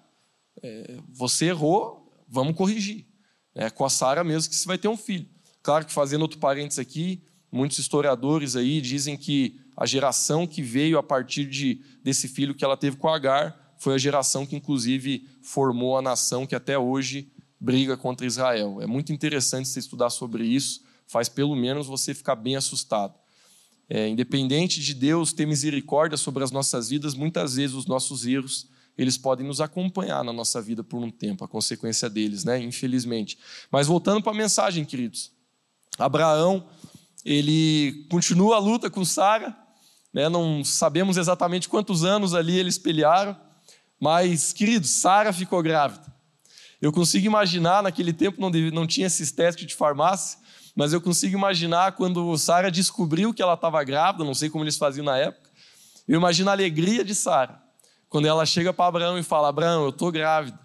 [0.63, 3.05] é, você errou, vamos corrigir.
[3.55, 5.25] É com a Sara mesmo que você vai ter um filho.
[5.63, 10.97] Claro que fazendo outro parênteses aqui, muitos historiadores aí dizem que a geração que veio
[10.97, 15.27] a partir de, desse filho que ela teve com Agar foi a geração que inclusive
[15.41, 18.81] formou a nação que até hoje briga contra Israel.
[18.81, 23.15] É muito interessante você estudar sobre isso, faz pelo menos você ficar bem assustado.
[23.87, 28.67] É, independente de Deus ter misericórdia sobre as nossas vidas, muitas vezes os nossos erros
[28.97, 32.59] eles podem nos acompanhar na nossa vida por um tempo, a consequência deles, né?
[32.61, 33.37] Infelizmente.
[33.71, 35.31] Mas voltando para a mensagem, queridos,
[35.97, 36.65] Abraão
[37.25, 39.57] ele continua a luta com Sara,
[40.13, 40.29] né?
[40.29, 43.35] Não sabemos exatamente quantos anos ali eles pelearam,
[43.99, 46.05] mas queridos, Sara ficou grávida.
[46.81, 50.37] Eu consigo imaginar, naquele tempo não, não tinha esses testes de farmácia,
[50.75, 54.77] mas eu consigo imaginar quando Sara descobriu que ela estava grávida, não sei como eles
[54.77, 55.49] faziam na época,
[56.07, 57.59] eu imagino a alegria de Sara,
[58.15, 60.57] quando ela chega para Abraão e fala: Abraão, eu estou grávida.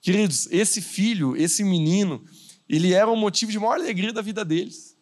[0.00, 2.24] Queridos, esse filho, esse menino,
[2.66, 4.96] ele era o motivo de maior alegria da vida deles.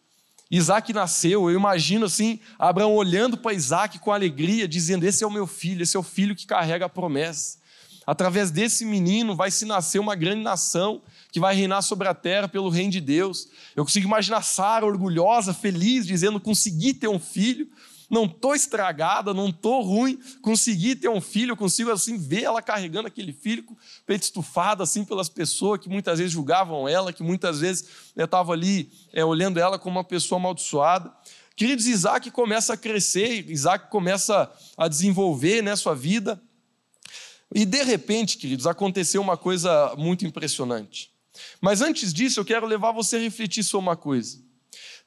[0.51, 5.31] Isaac nasceu, eu imagino assim, Abraão olhando para Isaac com alegria, dizendo: Esse é o
[5.31, 7.59] meu filho, esse é o filho que carrega a promessa.
[8.05, 12.49] Através desse menino vai se nascer uma grande nação que vai reinar sobre a terra
[12.49, 13.47] pelo reino de Deus.
[13.73, 17.69] Eu consigo imaginar Sara orgulhosa, feliz, dizendo: Consegui ter um filho
[18.09, 23.07] não estou estragada, não estou ruim, consegui ter um filho, consigo assim ver ela carregando
[23.07, 23.65] aquele filho,
[24.05, 28.91] peito estufado assim pelas pessoas que muitas vezes julgavam ela, que muitas vezes estavam ali
[29.13, 31.11] é, olhando ela como uma pessoa amaldiçoada.
[31.55, 36.41] Queridos, Isaac começa a crescer, Isaac começa a desenvolver né, sua vida.
[37.53, 41.11] E de repente, queridos, aconteceu uma coisa muito impressionante.
[41.61, 44.39] Mas antes disso, eu quero levar você a refletir sobre uma coisa.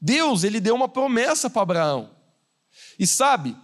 [0.01, 2.18] Deus, ele deu uma promessa para Abraão.
[2.99, 3.57] E sabe,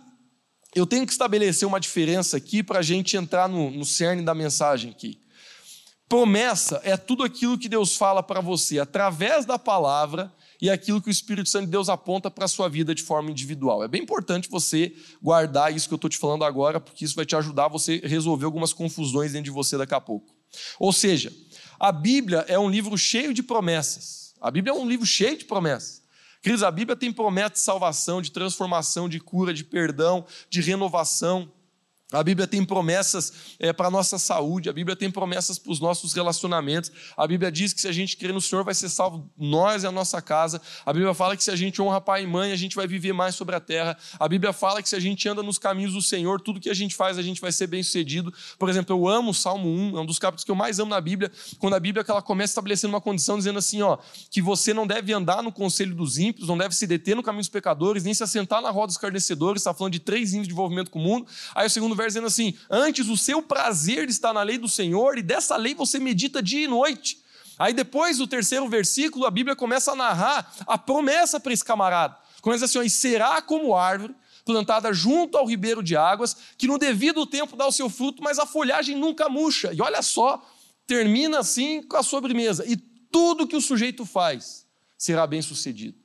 [0.75, 4.35] eu tenho que estabelecer uma diferença aqui para a gente entrar no, no cerne da
[4.35, 5.20] mensagem aqui.
[6.09, 11.09] Promessa é tudo aquilo que Deus fala para você através da palavra e aquilo que
[11.09, 13.83] o Espírito Santo de Deus aponta para a sua vida de forma individual.
[13.83, 17.25] É bem importante você guardar isso que eu estou te falando agora, porque isso vai
[17.25, 20.35] te ajudar a você resolver algumas confusões dentro de você daqui a pouco.
[20.79, 21.33] Ou seja,
[21.81, 24.35] a Bíblia é um livro cheio de promessas.
[24.40, 26.04] A Bíblia é um livro cheio de promessas.
[26.44, 31.50] Queridos, a Bíblia tem promessa de salvação, de transformação, de cura, de perdão, de renovação.
[32.14, 35.81] A Bíblia tem promessas é, para a nossa saúde, a Bíblia tem promessas para os
[35.81, 36.92] nossos relacionamentos.
[37.16, 39.87] A Bíblia diz que se a gente crer no Senhor, vai ser salvo nós e
[39.87, 40.61] a nossa casa.
[40.87, 43.12] A Bíblia fala que se a gente honra pai e mãe, a gente vai viver
[43.12, 43.96] mais sobre a terra.
[44.18, 46.74] A Bíblia fala que se a gente anda nos caminhos do Senhor, tudo que a
[46.74, 48.33] gente faz, a gente vai ser bem sucedido.
[48.59, 50.90] Por exemplo, eu amo o Salmo 1, é um dos capítulos que eu mais amo
[50.90, 53.98] na Bíblia, quando a Bíblia ela começa estabelecendo uma condição, dizendo assim: ó,
[54.31, 57.42] que você não deve andar no conselho dos ímpios, não deve se deter no caminho
[57.42, 59.62] dos pecadores, nem se assentar na roda dos carnecedores.
[59.62, 61.27] Está falando de três índices de envolvimento com o mundo.
[61.55, 65.19] Aí o segundo verso dizendo assim: Antes o seu prazer está na lei do Senhor,
[65.19, 67.19] e dessa lei você medita dia e noite.
[67.59, 72.17] Aí depois do terceiro versículo, a Bíblia começa a narrar a promessa para esse camarada.
[72.40, 74.14] Começa assim: ó, e será como árvore
[74.45, 78.38] plantada junto ao ribeiro de águas, que no devido tempo dá o seu fruto, mas
[78.38, 79.73] a folhagem nunca murcha.
[79.73, 80.47] E olha só,
[80.87, 82.64] termina assim com a sobremesa.
[82.67, 84.67] E tudo que o sujeito faz
[84.99, 86.04] será bem sucedido.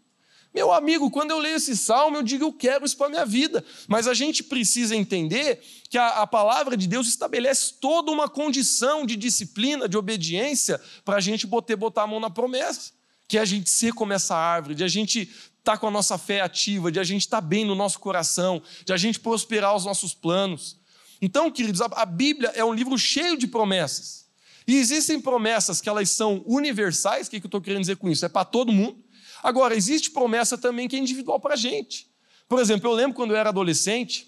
[0.53, 3.25] Meu amigo, quando eu leio esse salmo, eu digo, eu quero isso para a minha
[3.25, 3.63] vida.
[3.87, 9.05] Mas a gente precisa entender que a, a, palavra de Deus estabelece toda uma condição
[9.05, 12.91] de disciplina, de obediência, para a gente botar, botar a mão na promessa.
[13.27, 15.91] Que é a gente ser como essa árvore, de a gente estar tá com a
[15.91, 19.19] nossa fé ativa, de a gente estar tá bem no nosso coração, de a gente
[19.19, 20.77] prosperar os nossos planos.
[21.21, 24.25] Então, queridos, a, a Bíblia é um livro cheio de promessas.
[24.67, 28.09] E existem promessas que elas são universais, o que, que eu estou querendo dizer com
[28.09, 28.25] isso?
[28.25, 28.97] É para todo mundo.
[29.43, 32.07] Agora, existe promessa também que é individual para a gente.
[32.47, 34.27] Por exemplo, eu lembro quando eu era adolescente,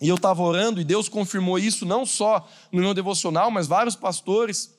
[0.00, 3.94] e eu estava orando, e Deus confirmou isso não só no meu devocional, mas vários
[3.94, 4.76] pastores,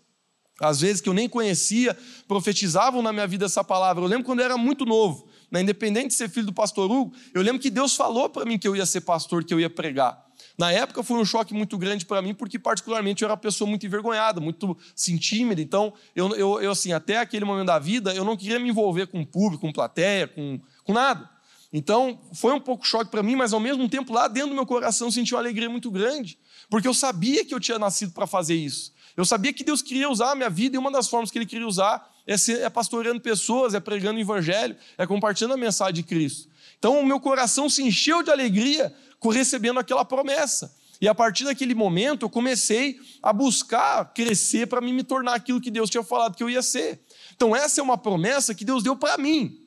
[0.59, 1.97] às vezes que eu nem conhecia,
[2.27, 4.03] profetizavam na minha vida essa palavra.
[4.03, 7.15] Eu lembro quando eu era muito novo, né, independente de ser filho do pastor Hugo,
[7.33, 9.69] eu lembro que Deus falou para mim que eu ia ser pastor, que eu ia
[9.69, 10.21] pregar.
[10.57, 13.67] Na época foi um choque muito grande para mim, porque particularmente eu era uma pessoa
[13.67, 15.61] muito envergonhada, muito assim, tímida.
[15.61, 19.07] Então, eu, eu, eu, assim, até aquele momento da vida, eu não queria me envolver
[19.07, 21.27] com o público, com plateia, com, com nada.
[21.71, 24.65] Então, foi um pouco choque para mim, mas ao mesmo tempo, lá dentro do meu
[24.65, 26.37] coração, eu senti uma alegria muito grande,
[26.69, 28.93] porque eu sabia que eu tinha nascido para fazer isso.
[29.17, 31.47] Eu sabia que Deus queria usar a minha vida, e uma das formas que Ele
[31.47, 35.95] queria usar é, ser, é pastoreando pessoas, é pregando o Evangelho, é compartilhando a mensagem
[35.95, 36.47] de Cristo.
[36.77, 38.93] Então, o meu coração se encheu de alegria
[39.29, 40.75] recebendo aquela promessa.
[41.03, 45.69] E a partir daquele momento eu comecei a buscar crescer para me tornar aquilo que
[45.69, 47.03] Deus tinha falado que eu ia ser.
[47.35, 49.59] Então essa é uma promessa que Deus deu para mim.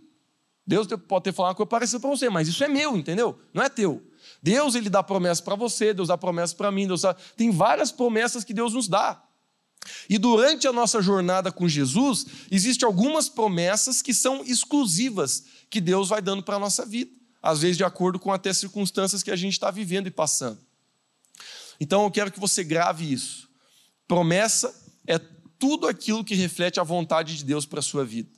[0.66, 3.38] Deus pode ter falado uma coisa parecida para você, mas isso é meu, entendeu?
[3.52, 4.02] Não é teu.
[4.42, 7.14] Deus ele dá promessa para você, Deus dá promessa para mim, Deus dá...
[7.36, 9.22] tem várias promessas que Deus nos dá.
[10.08, 16.08] E durante a nossa jornada com Jesus, existem algumas promessas que são exclusivas que Deus
[16.08, 19.36] vai dando para a nossa vida às vezes de acordo com até circunstâncias que a
[19.36, 20.58] gente está vivendo e passando.
[21.78, 23.48] Então eu quero que você grave isso.
[24.08, 24.74] Promessa
[25.06, 25.18] é
[25.58, 28.30] tudo aquilo que reflete a vontade de Deus para a sua vida.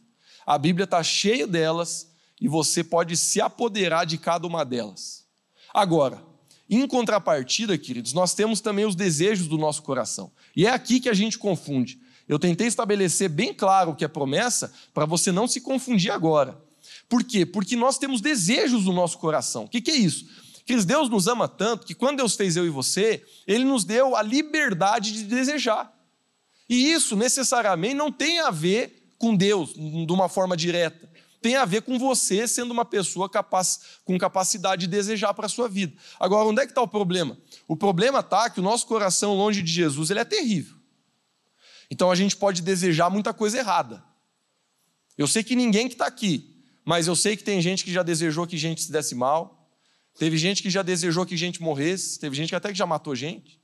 [0.47, 5.25] A Bíblia está cheia delas e você pode se apoderar de cada uma delas.
[5.73, 6.23] Agora,
[6.69, 10.31] em contrapartida, queridos, nós temos também os desejos do nosso coração.
[10.55, 11.99] E é aqui que a gente confunde.
[12.29, 16.68] Eu tentei estabelecer bem claro o que é promessa para você não se confundir agora.
[17.09, 17.47] Por quê?
[17.47, 19.65] Porque nós temos desejos no nosso coração.
[19.65, 20.27] O que, que é isso?
[20.67, 24.15] Que Deus nos ama tanto que quando Deus fez eu e você, Ele nos deu
[24.15, 25.91] a liberdade de desejar.
[26.69, 31.09] E isso necessariamente não tem a ver com Deus de uma forma direta.
[31.41, 35.49] Tem a ver com você sendo uma pessoa capaz, com capacidade de desejar para a
[35.49, 35.97] sua vida.
[36.21, 37.39] Agora, onde é que está o problema?
[37.67, 40.77] O problema está que o nosso coração longe de Jesus ele é terrível.
[41.91, 44.05] Então a gente pode desejar muita coisa errada.
[45.17, 46.58] Eu sei que ninguém que está aqui,
[46.89, 49.71] mas eu sei que tem gente que já desejou que gente se desse mal,
[50.19, 53.15] teve gente que já desejou que gente morresse, teve gente que até que já matou
[53.15, 53.61] gente.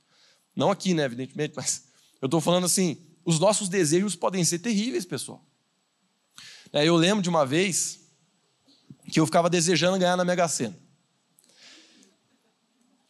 [0.55, 1.85] Não aqui, né, evidentemente, mas
[2.21, 5.43] eu estou falando assim: os nossos desejos podem ser terríveis, pessoal.
[6.71, 8.01] É, eu lembro de uma vez
[9.11, 10.77] que eu ficava desejando ganhar na Mega Sena.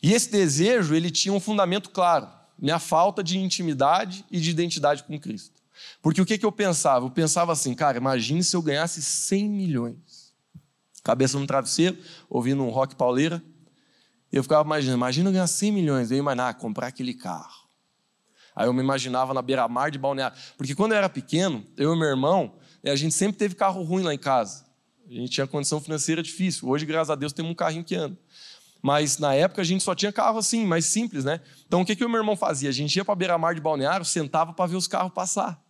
[0.01, 5.03] E esse desejo, ele tinha um fundamento claro, minha falta de intimidade e de identidade
[5.03, 5.55] com Cristo.
[6.01, 7.05] Porque o que, que eu pensava?
[7.05, 9.95] Eu pensava assim, cara, imagine se eu ganhasse 100 milhões.
[11.05, 11.95] Cabeça no travesseiro,
[12.27, 13.39] ouvindo um rock pauleira.
[14.33, 16.09] E eu ficava imaginando, imagina eu ganhar 100 milhões.
[16.09, 17.69] Eu imaginar, ah, comprar aquele carro.
[18.55, 20.35] Aí eu me imaginava na beira-mar de Balneário.
[20.57, 23.83] Porque quando eu era pequeno, eu e meu irmão, né, a gente sempre teve carro
[23.83, 24.65] ruim lá em casa.
[25.07, 26.67] A gente tinha condição financeira difícil.
[26.67, 28.17] Hoje, graças a Deus, temos um carrinho que anda.
[28.81, 31.39] Mas na época a gente só tinha carro assim, mais simples, né?
[31.67, 32.69] Então o que, que o meu irmão fazia?
[32.69, 35.63] A gente ia para a beira-mar de balneário, sentava para ver os carros passar.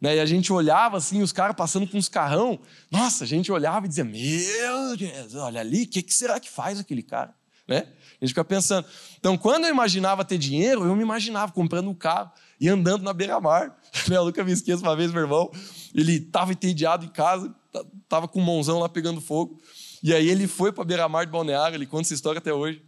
[0.00, 0.16] Né?
[0.16, 2.58] E a gente olhava assim, os caras passando com uns carrão.
[2.90, 6.50] Nossa, a gente olhava e dizia: Meu Deus, olha ali, o que, que será que
[6.50, 7.34] faz aquele cara?
[7.66, 7.78] Né?
[8.20, 8.86] A gente fica pensando.
[9.18, 12.30] Então, quando eu imaginava ter dinheiro, eu me imaginava comprando um carro
[12.60, 13.76] e andando na beira-mar.
[14.08, 14.16] Né?
[14.16, 15.50] Eu nunca me esqueço uma vez, meu irmão,
[15.94, 17.54] ele estava entediado em casa,
[18.02, 19.60] estava com o mãozão lá pegando fogo.
[20.02, 22.82] E aí ele foi para beira-mar de Balneário, ele conta essa história até hoje.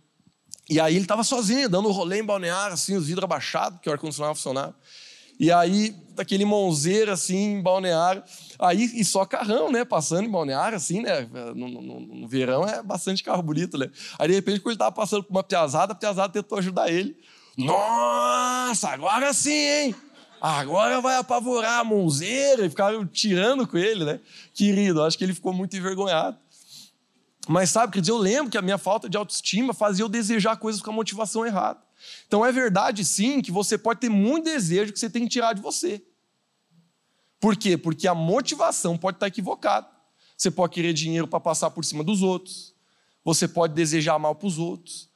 [0.69, 3.89] E aí ele estava sozinho, dando um rolê em Balneário, assim, os vidros abaixados, que
[3.89, 4.77] o ar-condicionado funcionava.
[5.39, 8.23] E aí, daquele monzeiro, assim, em Balneário.
[8.59, 9.85] Aí, e só carrão, né?
[9.85, 11.29] Passando em Balneário, assim, né?
[11.55, 13.91] No, no, no verão é bastante carro bonito, né?
[14.19, 17.17] Aí, de repente, quando ele estava passando por uma piazada, a piazada tentou ajudar ele.
[17.57, 19.95] Nossa, agora sim, hein?
[20.41, 22.67] Agora vai apavorar a monzeira.
[22.67, 24.21] E ficaram tirando com ele, né?
[24.53, 26.39] Querido, acho que ele ficou muito envergonhado.
[27.49, 30.57] Mas sabe, quer dizer, eu lembro que a minha falta de autoestima fazia eu desejar
[30.57, 31.79] coisas com a motivação errada.
[32.27, 35.53] Então é verdade, sim, que você pode ter muito desejo que você tem que tirar
[35.53, 36.03] de você.
[37.41, 37.77] Por quê?
[37.77, 39.89] Porque a motivação pode estar equivocada.
[40.37, 42.75] Você pode querer dinheiro para passar por cima dos outros.
[43.25, 45.09] Você pode desejar mal para os outros.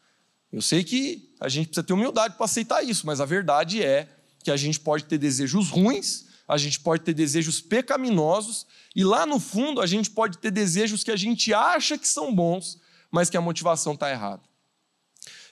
[0.52, 4.08] Eu sei que a gente precisa ter humildade para aceitar isso, mas a verdade é
[4.42, 9.24] que a gente pode ter desejos ruins a gente pode ter desejos pecaminosos e lá
[9.24, 13.30] no fundo a gente pode ter desejos que a gente acha que são bons, mas
[13.30, 14.42] que a motivação está errada.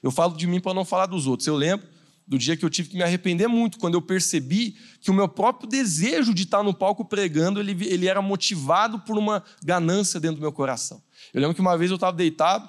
[0.02, 1.46] Eu falo de mim para não falar dos outros.
[1.46, 1.86] Eu lembro
[2.28, 5.26] do dia que eu tive que me arrepender muito, quando eu percebi que o meu
[5.26, 10.36] próprio desejo de estar no palco pregando, ele, ele era motivado por uma ganância dentro
[10.36, 11.02] do meu coração.
[11.32, 12.68] Eu lembro que uma vez eu estava deitado,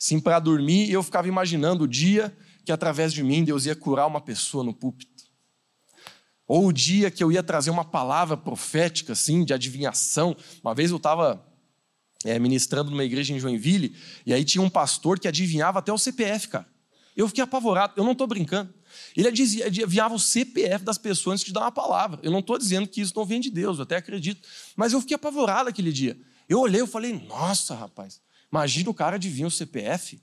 [0.00, 3.76] assim, para dormir, e eu ficava imaginando o dia que através de mim Deus ia
[3.76, 5.24] curar uma pessoa no púlpito.
[6.44, 10.36] Ou o dia que eu ia trazer uma palavra profética, assim, de adivinhação.
[10.62, 11.46] Uma vez eu estava
[12.24, 13.94] é, ministrando numa igreja em Joinville,
[14.26, 16.73] e aí tinha um pastor que adivinhava até o CPF, cara.
[17.16, 18.72] Eu fiquei apavorado, eu não estou brincando.
[19.16, 22.20] Ele adivinhava o CPF das pessoas antes de dar uma palavra.
[22.22, 24.46] Eu não estou dizendo que isso não vem de Deus, eu até acredito.
[24.76, 26.18] Mas eu fiquei apavorado aquele dia.
[26.48, 30.20] Eu olhei e falei, nossa, rapaz, imagina o cara adivinha o CPF.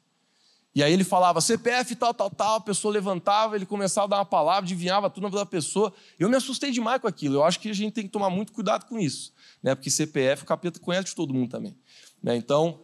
[0.73, 4.17] E aí ele falava CPF tal, tal, tal, a pessoa levantava, ele começava a dar
[4.17, 5.93] uma palavra, adivinhava tudo na vida da pessoa.
[6.17, 7.36] Eu me assustei demais com aquilo.
[7.36, 9.75] Eu acho que a gente tem que tomar muito cuidado com isso, né?
[9.75, 11.75] Porque CPF, o capeta conhece de todo mundo também.
[12.23, 12.38] Né?
[12.38, 12.80] Então,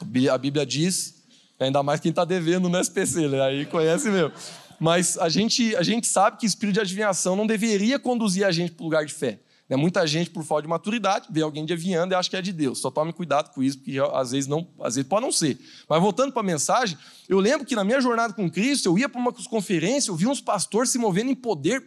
[0.00, 1.17] a Bíblia diz,
[1.66, 3.40] ainda mais quem está devendo no SPC, né?
[3.40, 4.32] aí conhece mesmo.
[4.78, 8.72] Mas a gente, a gente sabe que espírito de adivinhação não deveria conduzir a gente
[8.72, 9.40] para o lugar de fé.
[9.68, 9.76] Né?
[9.76, 12.78] Muita gente, por falta de maturidade, vê alguém adivinhando e acha que é de Deus.
[12.78, 15.58] Só tome cuidado com isso, porque às vezes não, às vezes pode não ser.
[15.88, 16.96] Mas voltando para a mensagem,
[17.28, 20.28] eu lembro que na minha jornada com Cristo, eu ia para uma conferência, eu via
[20.28, 21.84] uns pastores se movendo em poder,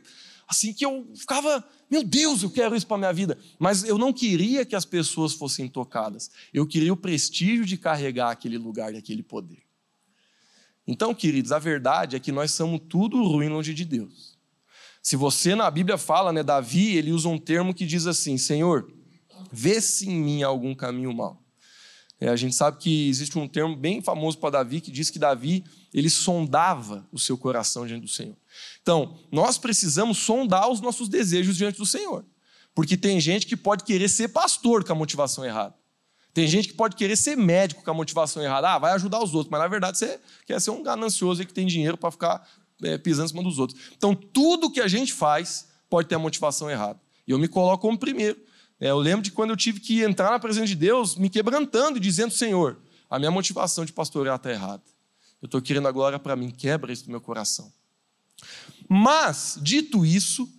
[0.51, 3.37] assim que eu ficava, meu Deus, eu quero isso para minha vida.
[3.57, 6.29] Mas eu não queria que as pessoas fossem tocadas.
[6.53, 9.63] Eu queria o prestígio de carregar aquele lugar e aquele poder.
[10.85, 14.37] Então, queridos, a verdade é que nós somos tudo ruim longe de Deus.
[15.01, 18.91] Se você na Bíblia fala, né, Davi, ele usa um termo que diz assim: Senhor,
[19.51, 21.40] vê se em mim algum caminho mal.
[22.21, 25.17] É, a gente sabe que existe um termo bem famoso para Davi que diz que
[25.17, 28.37] Davi ele sondava o seu coração diante do Senhor.
[28.79, 32.23] Então, nós precisamos sondar os nossos desejos diante do Senhor.
[32.75, 35.73] Porque tem gente que pode querer ser pastor com a motivação errada.
[36.31, 38.69] Tem gente que pode querer ser médico com a motivação errada.
[38.69, 41.65] Ah, vai ajudar os outros, mas na verdade você quer ser um ganancioso que tem
[41.65, 42.47] dinheiro para ficar
[42.83, 43.79] é, pisando em cima dos outros.
[43.97, 47.01] Então, tudo que a gente faz pode ter a motivação errada.
[47.27, 48.39] E eu me coloco como primeiro.
[48.81, 51.97] É, eu lembro de quando eu tive que entrar na presença de Deus, me quebrantando
[51.97, 54.81] e dizendo: Senhor, a minha motivação de pastorear está errada.
[55.39, 57.71] Eu estou querendo a glória para mim, quebra isso do meu coração.
[58.89, 60.49] Mas, dito isso,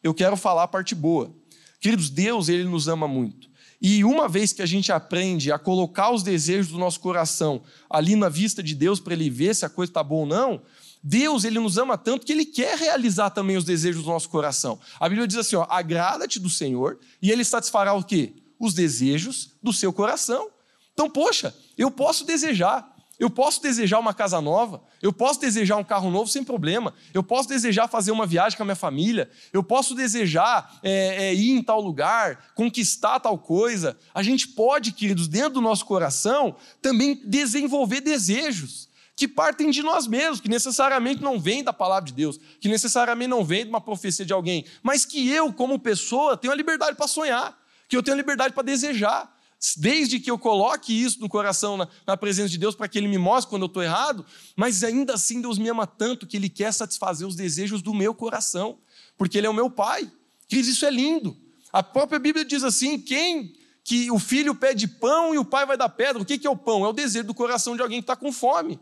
[0.00, 1.34] eu quero falar a parte boa.
[1.80, 3.50] Queridos, Deus, Ele nos ama muito.
[3.80, 8.14] E uma vez que a gente aprende a colocar os desejos do nosso coração ali
[8.14, 10.62] na vista de Deus para Ele ver se a coisa está boa ou não,
[11.02, 14.78] Deus, ele nos ama tanto que ele quer realizar também os desejos do nosso coração.
[15.00, 18.34] A Bíblia diz assim, ó, agrada-te do Senhor e ele satisfará o quê?
[18.58, 20.48] Os desejos do seu coração.
[20.92, 25.82] Então, poxa, eu posso desejar, eu posso desejar uma casa nova, eu posso desejar um
[25.82, 29.64] carro novo sem problema, eu posso desejar fazer uma viagem com a minha família, eu
[29.64, 33.98] posso desejar é, é, ir em tal lugar, conquistar tal coisa.
[34.14, 40.06] A gente pode, queridos, dentro do nosso coração, também desenvolver desejos que partem de nós
[40.06, 43.80] mesmos, que necessariamente não vêm da palavra de Deus, que necessariamente não vêm de uma
[43.80, 47.56] profecia de alguém, mas que eu, como pessoa, tenho a liberdade para sonhar,
[47.88, 49.32] que eu tenho a liberdade para desejar
[49.76, 53.06] desde que eu coloque isso no coração, na, na presença de Deus, para que Ele
[53.06, 56.48] me mostre quando eu estou errado, mas ainda assim Deus me ama tanto que Ele
[56.48, 58.78] quer satisfazer os desejos do meu coração,
[59.16, 60.10] porque Ele é o meu Pai.
[60.48, 61.36] Queridos, isso é lindo.
[61.72, 63.54] A própria Bíblia diz assim: quem
[63.84, 66.56] que o filho pede pão e o pai vai dar pedra, o que é o
[66.56, 66.84] pão?
[66.84, 68.78] É o desejo do coração de alguém que está com fome.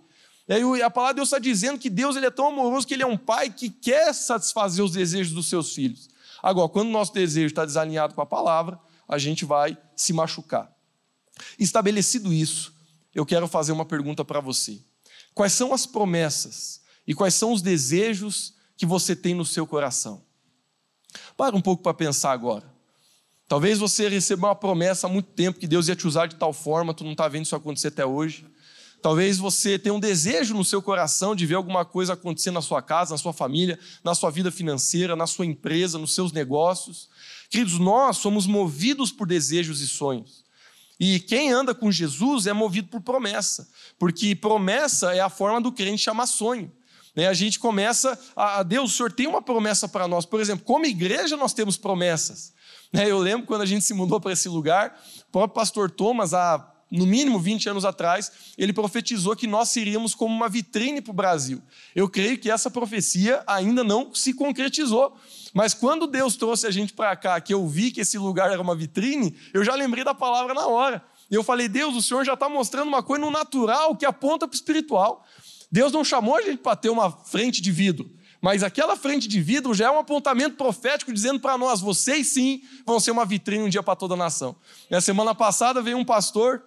[0.49, 2.95] E aí a palavra de Deus está dizendo que Deus ele é tão amoroso que
[2.95, 6.09] Ele é um pai que quer satisfazer os desejos dos seus filhos.
[6.43, 10.75] Agora, quando o nosso desejo está desalinhado com a palavra, a gente vai se machucar.
[11.59, 12.75] Estabelecido isso,
[13.15, 14.81] eu quero fazer uma pergunta para você.
[15.35, 20.25] Quais são as promessas e quais são os desejos que você tem no seu coração?
[21.37, 22.73] Para um pouco para pensar agora.
[23.49, 26.53] Talvez você receba uma promessa há muito tempo que Deus ia te usar de tal
[26.53, 28.47] forma, tu não está vendo isso acontecer até hoje.
[29.03, 32.83] Talvez você tenha um desejo no seu coração de ver alguma coisa acontecer na sua
[32.83, 37.09] casa, na sua família, na sua vida financeira, na sua empresa, nos seus negócios.
[37.49, 40.45] Queridos, nós somos movidos por desejos e sonhos.
[40.99, 43.67] E quem anda com Jesus é movido por promessa,
[43.99, 46.71] porque promessa é a forma do crente chamar sonho.
[47.17, 47.27] Né?
[47.27, 50.27] A gente começa a Deus, o Senhor tem uma promessa para nós.
[50.27, 52.53] Por exemplo, como igreja nós temos promessas.
[52.93, 53.11] Né?
[53.11, 56.59] Eu lembro quando a gente se mudou para esse lugar, o próprio pastor Thomas, há
[56.91, 61.15] no mínimo 20 anos atrás, ele profetizou que nós seríamos como uma vitrine para o
[61.15, 61.63] Brasil.
[61.95, 65.17] Eu creio que essa profecia ainda não se concretizou.
[65.55, 68.61] Mas quando Deus trouxe a gente para cá, que eu vi que esse lugar era
[68.61, 71.05] uma vitrine, eu já lembrei da palavra na hora.
[71.31, 74.49] E eu falei, Deus, o Senhor já está mostrando uma coisa no natural que aponta
[74.49, 75.25] para o espiritual.
[75.71, 78.11] Deus não chamou a gente para ter uma frente de vidro,
[78.41, 82.63] mas aquela frente de vidro já é um apontamento profético dizendo para nós: vocês sim
[82.85, 84.57] vão ser uma vitrine um dia para toda a nação.
[84.91, 86.63] Na semana passada veio um pastor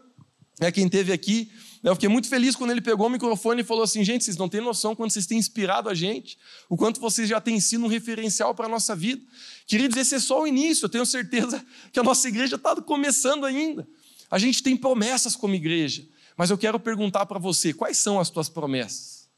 [0.60, 1.52] é quem teve aqui.
[1.82, 4.38] Né, eu fiquei muito feliz quando ele pegou o microfone e falou assim: gente, vocês
[4.38, 6.38] não têm noção quando vocês têm inspirado a gente,
[6.70, 9.22] o quanto vocês já têm sido um referencial para a nossa vida.
[9.68, 13.46] Queridos, esse é só o início, eu tenho certeza que a nossa igreja está começando
[13.46, 13.88] ainda.
[14.32, 18.30] A gente tem promessas como igreja, mas eu quero perguntar para você: quais são as
[18.30, 19.30] tuas promessas?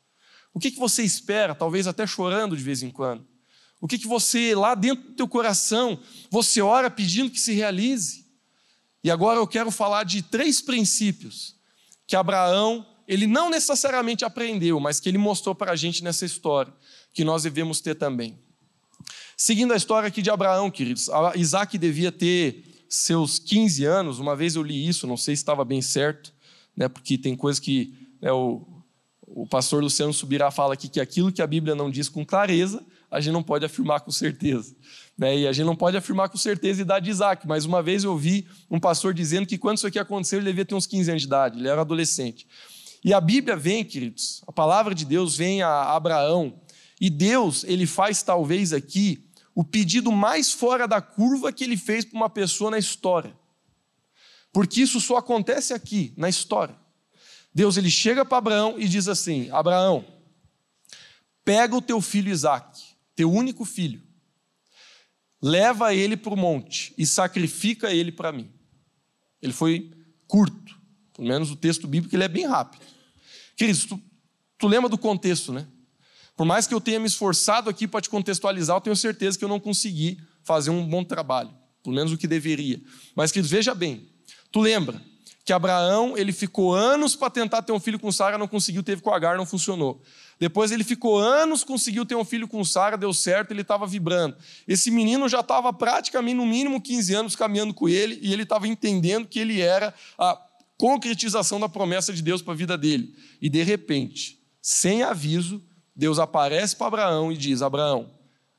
[0.54, 3.28] O que, que você espera, talvez até chorando de vez em quando?
[3.82, 6.00] O que, que você, lá dentro do teu coração,
[6.30, 8.25] você ora pedindo que se realize?
[9.06, 11.56] E agora eu quero falar de três princípios
[12.08, 16.74] que Abraão, ele não necessariamente aprendeu, mas que ele mostrou para a gente nessa história,
[17.14, 18.36] que nós devemos ter também.
[19.38, 24.56] Seguindo a história aqui de Abraão, queridos, Isaac devia ter seus 15 anos, uma vez
[24.56, 26.34] eu li isso, não sei se estava bem certo,
[26.76, 28.66] né, porque tem coisas que né, o,
[29.22, 32.84] o pastor Luciano Subirá fala aqui que aquilo que a Bíblia não diz com clareza,
[33.12, 34.76] a gente não pode afirmar com certeza.
[35.18, 35.40] Né?
[35.40, 38.04] E a gente não pode afirmar com certeza a idade de Isaac, mas uma vez
[38.04, 41.10] eu ouvi um pastor dizendo que quando isso aqui aconteceu, ele devia ter uns 15
[41.10, 42.48] anos de idade, ele era adolescente.
[43.04, 46.60] E a Bíblia vem, queridos, a palavra de Deus vem a Abraão,
[47.00, 52.04] e Deus, ele faz talvez aqui o pedido mais fora da curva que ele fez
[52.04, 53.36] para uma pessoa na história.
[54.52, 56.76] Porque isso só acontece aqui, na história.
[57.54, 60.06] Deus ele chega para Abraão e diz assim: Abraão,
[61.44, 62.82] pega o teu filho Isaque,
[63.16, 64.02] teu único filho,
[65.46, 68.50] leva ele para o monte e sacrifica ele para mim.
[69.40, 69.92] Ele foi
[70.28, 70.76] curto,
[71.14, 72.84] pelo menos o texto bíblico ele é bem rápido.
[73.56, 74.02] Queridos, tu,
[74.58, 75.68] tu lembra do contexto, né?
[76.36, 79.46] Por mais que eu tenha me esforçado aqui para te contextualizar, eu tenho certeza que
[79.46, 82.82] eu não consegui fazer um bom trabalho, pelo menos o que deveria.
[83.16, 84.10] Mas, queridos, veja bem,
[84.52, 85.00] tu lembra
[85.46, 89.04] que Abraão ele ficou anos para tentar ter um filho com Sara, não conseguiu, teve
[89.04, 90.02] com Agar, não funcionou.
[90.40, 94.36] Depois ele ficou anos, conseguiu ter um filho com Sara, deu certo, ele estava vibrando.
[94.68, 98.68] Esse menino já estava praticamente, no mínimo, 15 anos caminhando com ele, e ele estava
[98.68, 100.36] entendendo que ele era a
[100.80, 103.16] concretização da promessa de Deus para a vida dele.
[103.40, 105.64] E de repente, sem aviso,
[105.96, 108.10] Deus aparece para Abraão e diz: Abraão,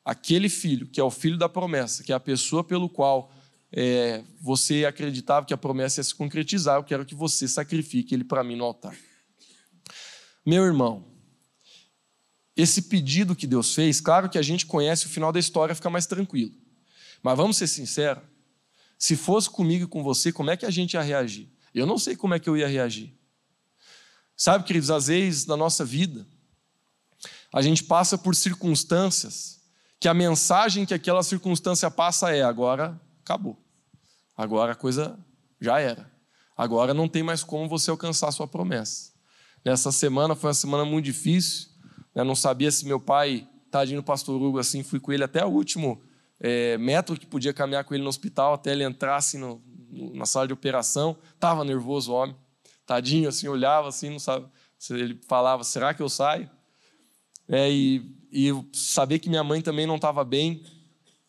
[0.05, 3.32] aquele filho, que é o filho da promessa, que é a pessoa pelo qual
[3.72, 8.24] é, você acreditava que a promessa ia se concretizar, eu quero que você sacrifique ele
[8.24, 8.96] para mim no altar.
[10.44, 11.04] Meu irmão,
[12.56, 15.90] esse pedido que Deus fez, claro que a gente conhece o final da história, fica
[15.90, 16.54] mais tranquilo.
[17.22, 18.22] Mas vamos ser sinceros,
[18.98, 21.50] se fosse comigo e com você, como é que a gente ia reagir?
[21.74, 23.14] Eu não sei como é que eu ia reagir.
[24.36, 26.26] Sabe, queridos, às vezes na nossa vida,
[27.52, 29.60] a gente passa por circunstâncias
[29.98, 33.58] que a mensagem que aquela circunstância passa é: agora acabou.
[34.36, 35.18] Agora a coisa
[35.60, 36.10] já era.
[36.56, 39.12] Agora não tem mais como você alcançar a sua promessa.
[39.64, 41.68] Nessa semana foi uma semana muito difícil.
[42.14, 42.22] Né?
[42.22, 46.00] Não sabia se meu pai, tadinho pastor Hugo, assim, fui com ele até o último
[46.38, 49.60] é, metro que podia caminhar com ele no hospital, até ele entrar assim, no,
[49.90, 51.18] no, na sala de operação.
[51.34, 52.36] Estava nervoso o homem.
[52.86, 54.46] Tadinho, assim, olhava assim, não sabe.
[54.90, 56.48] Ele falava: será que eu saio?
[57.48, 60.62] É, e, e saber que minha mãe também não estava bem.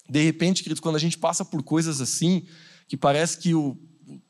[0.09, 2.45] De repente, queridos, quando a gente passa por coisas assim,
[2.87, 3.77] que parece que o,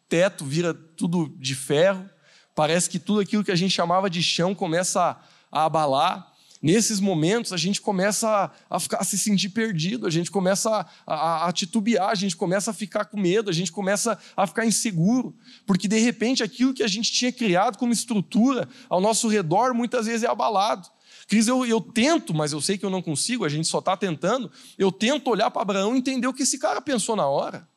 [0.10, 2.10] teto vira tudo de ferro,
[2.56, 5.18] parece que tudo aquilo que a gente chamava de chão começa
[5.52, 6.34] a, abalar.
[6.60, 10.88] Nesses momentos, a gente começa a, a, ficar, a se sentir perdido, a gente começa
[11.06, 14.66] a, a, titubear, a gente começa a ficar com medo, a gente começa a ficar
[14.66, 15.36] inseguro,
[15.68, 20.08] porque de repente aquilo que a gente tinha criado como estrutura ao nosso redor muitas
[20.08, 20.90] vezes é abalado.
[21.28, 23.98] Cris, eu, eu tento, mas eu sei que eu não consigo, a gente só está
[23.98, 24.50] tentando.
[24.78, 27.68] Eu tento olhar para Abraão e entender o que esse cara pensou na hora.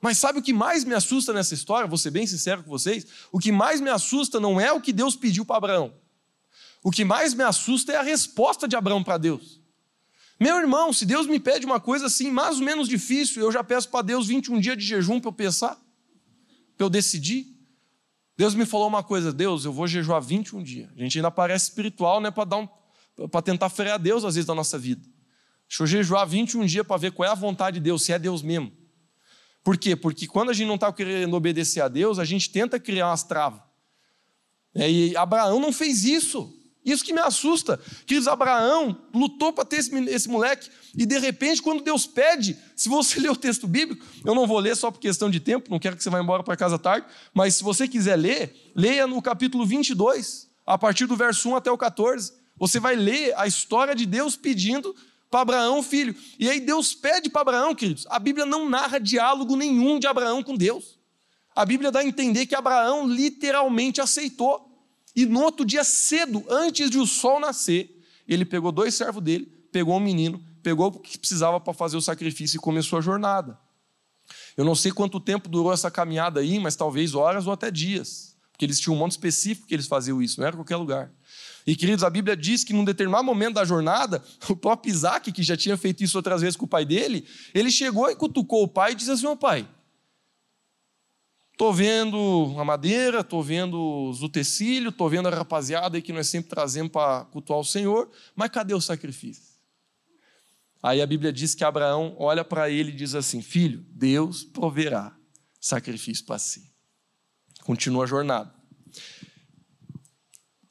[0.00, 1.86] Mas sabe o que mais me assusta nessa história?
[1.86, 3.06] Vou ser bem sincero com vocês.
[3.30, 5.94] O que mais me assusta não é o que Deus pediu para Abraão.
[6.82, 9.60] O que mais me assusta é a resposta de Abraão para Deus.
[10.38, 13.62] Meu irmão, se Deus me pede uma coisa assim, mais ou menos difícil, eu já
[13.62, 15.78] peço para Deus 21 dias de jejum para eu pensar,
[16.76, 17.46] para eu decidir.
[18.36, 20.90] Deus me falou uma coisa, Deus, eu vou jejuar 21 dias.
[20.96, 22.68] A gente ainda parece espiritual, né, para dar um,
[23.30, 25.02] para tentar frear Deus às vezes da nossa vida.
[25.68, 28.18] Deixa eu jejuar 21 dias para ver qual é a vontade de Deus, se é
[28.18, 28.72] Deus mesmo.
[29.62, 29.96] Por quê?
[29.96, 33.22] Porque quando a gente não está querendo obedecer a Deus, a gente tenta criar umas
[33.22, 33.62] travas.
[34.74, 36.52] É, e Abraão não fez isso.
[36.84, 37.80] Isso que me assusta.
[38.04, 42.90] Queridos, Abraão lutou para ter esse, esse, moleque, e de repente, quando Deus pede, se
[42.90, 45.78] você ler o texto bíblico, eu não vou ler só por questão de tempo, não
[45.78, 49.22] quero que você vá embora para casa tarde, mas se você quiser ler, leia no
[49.22, 52.43] capítulo 22, a partir do verso 1 até o 14.
[52.56, 54.94] Você vai ler a história de Deus pedindo
[55.30, 56.14] para Abraão, filho.
[56.38, 58.06] E aí Deus pede para Abraão, queridos.
[58.08, 60.98] A Bíblia não narra diálogo nenhum de Abraão com Deus.
[61.54, 64.70] A Bíblia dá a entender que Abraão literalmente aceitou.
[65.14, 69.46] E no outro dia cedo, antes de o sol nascer, ele pegou dois servos dele,
[69.70, 73.58] pegou um menino, pegou o que precisava para fazer o sacrifício e começou a jornada.
[74.56, 78.36] Eu não sei quanto tempo durou essa caminhada aí, mas talvez horas ou até dias.
[78.50, 81.10] Porque eles tinham um monte específico que eles faziam isso, não era qualquer lugar.
[81.66, 85.42] E, queridos, a Bíblia diz que num determinado momento da jornada, o próprio Isaac, que
[85.42, 88.68] já tinha feito isso outras vezes com o pai dele, ele chegou e cutucou o
[88.68, 89.66] pai e disse assim: Ô pai,
[91.52, 96.28] estou vendo a madeira, estou vendo os utensílios, estou vendo a rapaziada aí que nós
[96.28, 99.54] sempre trazemos para cultuar o Senhor, mas cadê o sacrifício?
[100.82, 105.16] Aí a Bíblia diz que Abraão olha para ele e diz assim: Filho, Deus proverá
[105.58, 106.70] sacrifício para si.
[107.62, 108.54] Continua a jornada.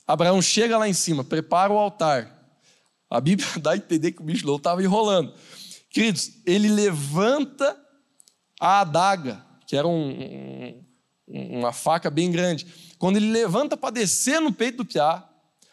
[0.06, 2.43] Abraão chega lá em cima, prepara o altar.
[3.10, 5.34] A Bíblia dá a entender que o bicho louco estava enrolando.
[5.89, 7.80] Queridos, ele levanta
[8.60, 10.84] a adaga, que era um,
[11.28, 12.66] um, uma faca bem grande.
[12.97, 15.28] Quando ele levanta para descer no peito do piá,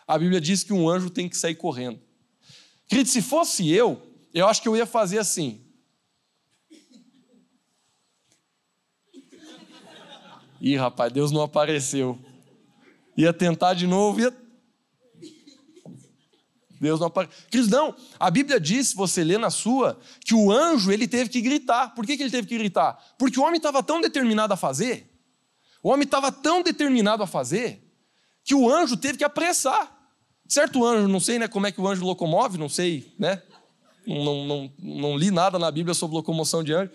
[0.07, 2.01] a Bíblia diz que um anjo tem que sair correndo.
[2.87, 4.03] Querido, se fosse eu,
[4.35, 5.64] eu acho que eu ia fazer assim.
[10.61, 12.18] Ih, rapaz, Deus não apareceu
[13.21, 14.35] ia tentar de novo, ia.
[16.81, 17.37] Deus não apareceu.
[17.51, 21.41] Cristão, a Bíblia diz, se você lê na sua, que o anjo ele teve que
[21.43, 21.95] gritar.
[21.95, 22.99] Por que, que ele teve que gritar?
[23.18, 25.07] Porque o homem estava tão determinado a fazer,
[25.83, 27.87] o homem estava tão determinado a fazer,
[28.43, 29.99] que o anjo teve que apressar.
[30.49, 33.43] Certo anjo, não sei né, como é que o anjo locomove, não sei, né?
[34.07, 36.91] Não, não, não, não li nada na Bíblia sobre locomoção de anjo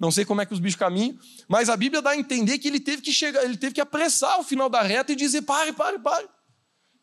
[0.00, 2.66] não sei como é que os bichos caminham, mas a Bíblia dá a entender que
[2.66, 5.74] ele teve que chegar, ele teve que apressar o final da reta e dizer: pare,
[5.74, 6.26] pare, pare.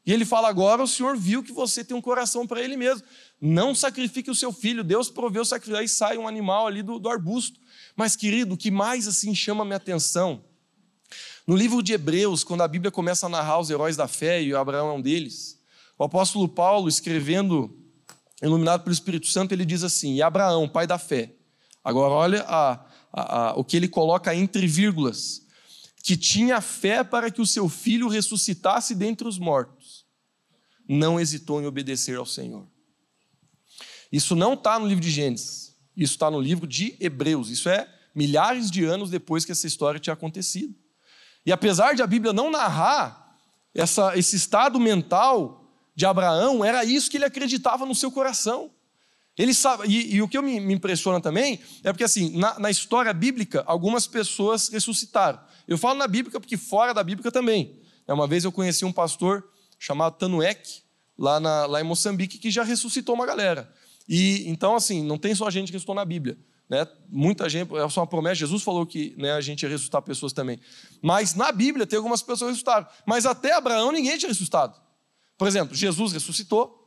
[0.03, 3.05] E ele fala: agora o Senhor viu que você tem um coração para ele mesmo.
[3.39, 4.83] Não sacrifique o seu filho.
[4.83, 5.79] Deus proveu o sacrifício.
[5.79, 7.59] Aí sai um animal ali do, do arbusto.
[7.95, 10.43] Mas, querido, o que mais assim chama minha atenção?
[11.45, 14.55] No livro de Hebreus, quando a Bíblia começa a narrar os heróis da fé, e
[14.55, 15.61] Abraão é um deles,
[15.99, 17.77] o apóstolo Paulo, escrevendo,
[18.41, 21.33] iluminado pelo Espírito Santo, ele diz assim: E Abraão, pai da fé.
[21.83, 25.45] Agora, olha a, a, a, o que ele coloca entre vírgulas,
[26.03, 30.05] que tinha fé para que o seu filho ressuscitasse dentre os mortos,
[30.87, 32.65] não hesitou em obedecer ao Senhor.
[34.11, 37.49] Isso não está no livro de Gênesis, isso está no livro de Hebreus.
[37.49, 40.75] Isso é milhares de anos depois que essa história tinha acontecido.
[41.45, 43.35] E apesar de a Bíblia não narrar
[43.73, 48.71] essa, esse estado mental de Abraão, era isso que ele acreditava no seu coração.
[49.37, 52.71] Ele sabe, e, e o que me, me, impressiona também é porque, assim, na, na,
[52.71, 55.39] história bíblica, algumas pessoas ressuscitaram.
[55.67, 57.79] Eu falo na bíblica porque fora da bíblica também.
[58.07, 60.81] É, uma vez eu conheci um pastor chamado Tanuek,
[61.17, 63.71] lá, na, lá em Moçambique que já ressuscitou uma galera.
[64.09, 66.37] E então, assim, não tem só gente que ressuscitou na Bíblia.
[66.69, 66.85] Né?
[67.07, 70.33] Muita gente, é só uma promessa, Jesus falou que né, a gente ia ressuscitar pessoas
[70.33, 70.59] também.
[71.01, 72.87] Mas na Bíblia tem algumas pessoas que ressuscitaram.
[73.05, 74.75] Mas até Abraão ninguém tinha ressuscitado.
[75.37, 76.86] Por exemplo, Jesus ressuscitou.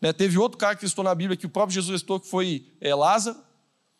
[0.00, 0.12] Né?
[0.12, 2.94] Teve outro cara que ressuscitou na Bíblia, que o próprio Jesus ressuscitou, que foi é,
[2.94, 3.38] Lázaro.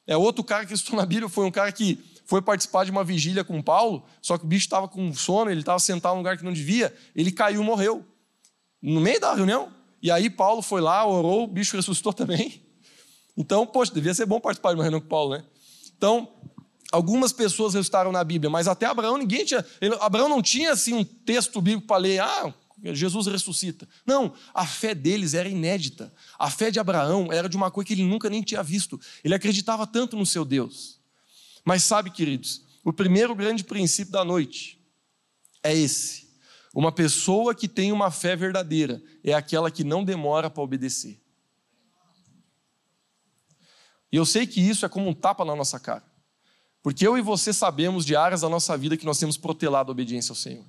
[0.07, 3.03] É outro cara que ressuscitou na Bíblia, foi um cara que foi participar de uma
[3.03, 6.38] vigília com Paulo, só que o bicho estava com sono, ele estava sentado num lugar
[6.38, 8.05] que não devia, ele caiu morreu.
[8.80, 9.72] No meio da reunião.
[10.03, 12.62] E aí Paulo foi lá, orou, o bicho ressuscitou também.
[13.36, 15.44] Então, poxa, devia ser bom participar de uma reunião com Paulo, né?
[15.96, 16.28] Então,
[16.90, 19.64] algumas pessoas ressuscitaram na Bíblia, mas até Abraão ninguém tinha.
[19.80, 23.89] Ele, Abraão não tinha assim um texto bíblico para ler, ah, Jesus ressuscita.
[24.07, 26.12] Não, a fé deles era inédita.
[26.39, 29.01] A fé de Abraão era de uma coisa que ele nunca nem tinha visto.
[29.22, 31.01] Ele acreditava tanto no seu Deus.
[31.64, 34.81] Mas sabe, queridos, o primeiro grande princípio da noite
[35.62, 36.31] é esse.
[36.74, 41.20] Uma pessoa que tem uma fé verdadeira é aquela que não demora para obedecer.
[44.12, 46.05] E eu sei que isso é como um tapa na nossa cara.
[46.83, 49.93] Porque eu e você sabemos de áreas da nossa vida que nós temos protelado a
[49.93, 50.64] obediência ao Senhor.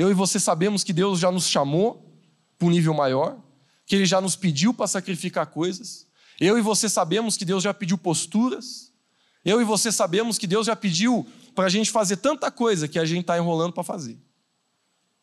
[0.00, 2.10] Eu e você sabemos que Deus já nos chamou
[2.58, 3.38] para um nível maior,
[3.84, 6.06] que Ele já nos pediu para sacrificar coisas.
[6.40, 8.94] Eu e você sabemos que Deus já pediu posturas.
[9.44, 12.98] Eu e você sabemos que Deus já pediu para a gente fazer tanta coisa que
[12.98, 14.18] a gente está enrolando para fazer.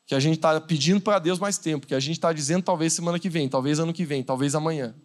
[0.05, 2.93] Que a gente está pedindo para Deus mais tempo, que a gente está dizendo talvez
[2.93, 4.95] semana que vem, talvez ano que vem, talvez amanhã.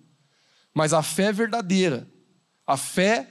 [0.74, 2.06] Mas a fé verdadeira,
[2.66, 3.26] a fé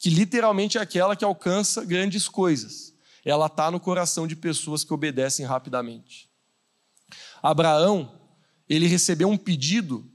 [0.00, 2.93] que literalmente é aquela que alcança grandes coisas,
[3.24, 6.30] ela está no coração de pessoas que obedecem rapidamente.
[7.42, 8.20] Abraão,
[8.68, 10.10] ele recebeu um pedido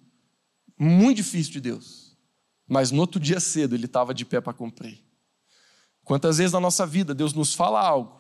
[0.78, 2.18] muito difícil de Deus,
[2.68, 5.04] mas no outro dia cedo ele estava de pé para cumprir.
[6.04, 8.20] Quantas vezes na nossa vida Deus nos fala algo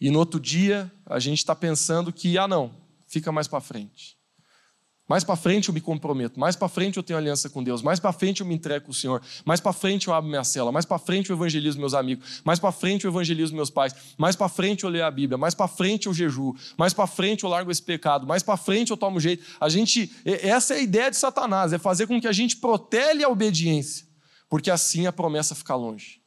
[0.00, 2.74] e no outro dia a gente está pensando que, ah, não,
[3.06, 4.19] fica mais para frente.
[5.10, 7.98] Mais para frente eu me comprometo, mais para frente eu tenho aliança com Deus, mais
[7.98, 10.70] para frente eu me entrego com o Senhor, mais para frente eu abro minha cela,
[10.70, 14.36] mais para frente eu evangelizo meus amigos, mais para frente eu evangelizo meus pais, mais
[14.36, 17.50] para frente eu leio a Bíblia, mais para frente eu jejuo, mais para frente eu
[17.50, 19.44] largo esse pecado, mais para frente eu tomo jeito.
[19.60, 23.24] A gente, essa é a ideia de Satanás, é fazer com que a gente protele
[23.24, 24.06] a obediência,
[24.48, 26.20] porque assim a promessa fica longe.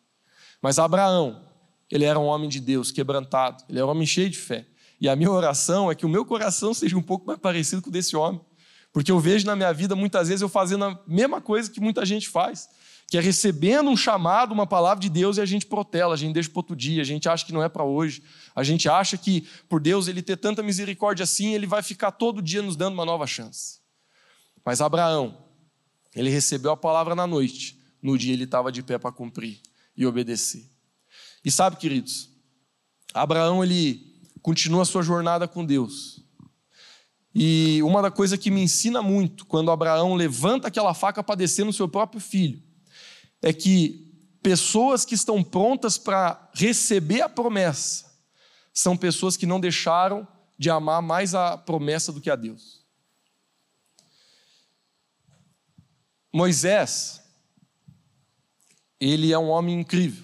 [0.61, 1.41] Mas Abraão,
[1.89, 4.65] ele era um homem de Deus, quebrantado, ele era um homem cheio de fé.
[4.99, 7.89] E a minha oração é que o meu coração seja um pouco mais parecido com
[7.89, 8.41] o desse homem.
[8.93, 12.05] Porque eu vejo na minha vida, muitas vezes, eu fazendo a mesma coisa que muita
[12.05, 12.69] gente faz,
[13.07, 16.33] que é recebendo um chamado, uma palavra de Deus, e a gente protela, a gente
[16.33, 18.23] deixa para outro dia, a gente acha que não é para hoje,
[18.55, 22.39] a gente acha que, por Deus ele ter tanta misericórdia assim, ele vai ficar todo
[22.39, 23.79] dia nos dando uma nova chance.
[24.63, 25.43] Mas Abraão,
[26.15, 29.59] ele recebeu a palavra na noite, no dia ele estava de pé para cumprir
[29.97, 30.69] e obedecer.
[31.43, 32.29] E sabe, queridos,
[33.11, 36.22] Abraão ele continua a sua jornada com Deus.
[37.33, 41.65] E uma da coisa que me ensina muito quando Abraão levanta aquela faca para descer
[41.65, 42.61] no seu próprio filho
[43.41, 48.13] é que pessoas que estão prontas para receber a promessa
[48.73, 50.27] são pessoas que não deixaram
[50.57, 52.83] de amar mais a promessa do que a Deus.
[56.31, 57.21] Moisés,
[58.99, 60.23] ele é um homem incrível.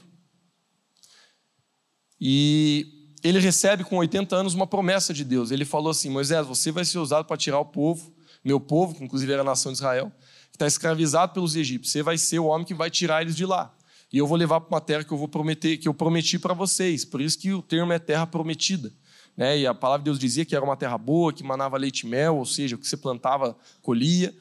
[2.20, 5.52] E ele recebe com 80 anos uma promessa de Deus.
[5.52, 8.14] Ele falou assim: Moisés, você vai ser usado para tirar o povo,
[8.44, 10.12] meu povo, que inclusive era a nação de Israel,
[10.50, 11.92] que está escravizado pelos egípcios.
[11.92, 13.74] Você vai ser o homem que vai tirar eles de lá.
[14.12, 16.54] E eu vou levar para uma terra que eu vou prometer, que eu prometi para
[16.54, 17.06] vocês.
[17.06, 18.92] Por isso que o termo é terra prometida.
[19.38, 19.60] Né?
[19.60, 22.08] E a palavra de Deus dizia que era uma terra boa, que manava leite e
[22.08, 24.36] mel, ou seja, o que você plantava, colhia.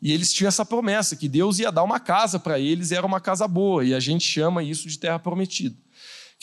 [0.00, 3.06] E eles tinham essa promessa, que Deus ia dar uma casa para eles, e era
[3.06, 3.84] uma casa boa.
[3.84, 5.74] E a gente chama isso de terra prometida.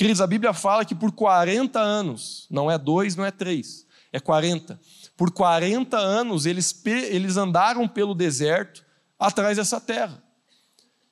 [0.02, 4.20] Queridos, a Bíblia fala que por 40 anos, não é dois, não é três, é
[4.20, 4.82] 40.
[5.16, 8.84] Por 40 anos eles, eles andaram pelo deserto
[9.20, 10.20] atrás dessa terra.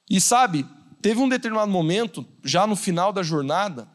[0.09, 0.65] E sabe,
[1.03, 3.87] teve um determinado momento, já no final da jornada,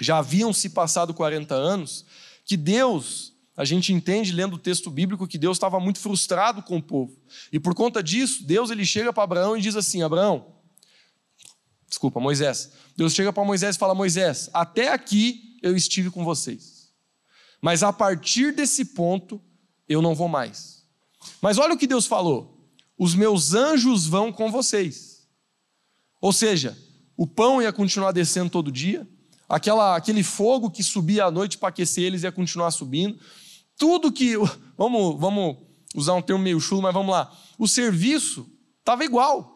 [0.00, 2.06] já haviam se passado 40 anos,
[2.46, 6.78] que Deus, a gente entende lendo o texto bíblico que Deus estava muito frustrado com
[6.78, 7.14] o povo.
[7.52, 10.46] E por conta disso, Deus ele chega para Abraão e diz assim: Abraão,
[11.92, 16.90] desculpa, Moisés, Deus chega para Moisés e fala: Moisés, até aqui eu estive com vocês,
[17.60, 19.40] mas a partir desse ponto
[19.86, 20.86] eu não vou mais.
[21.40, 22.66] Mas olha o que Deus falou:
[22.98, 25.28] os meus anjos vão com vocês.
[26.20, 26.76] Ou seja,
[27.16, 29.06] o pão ia continuar descendo todo dia,
[29.46, 33.18] aquela, aquele fogo que subia à noite para aquecer eles ia continuar subindo.
[33.76, 34.34] Tudo que.
[34.78, 35.58] Vamos, vamos
[35.94, 37.30] usar um termo meio chulo, mas vamos lá.
[37.58, 39.51] O serviço estava igual.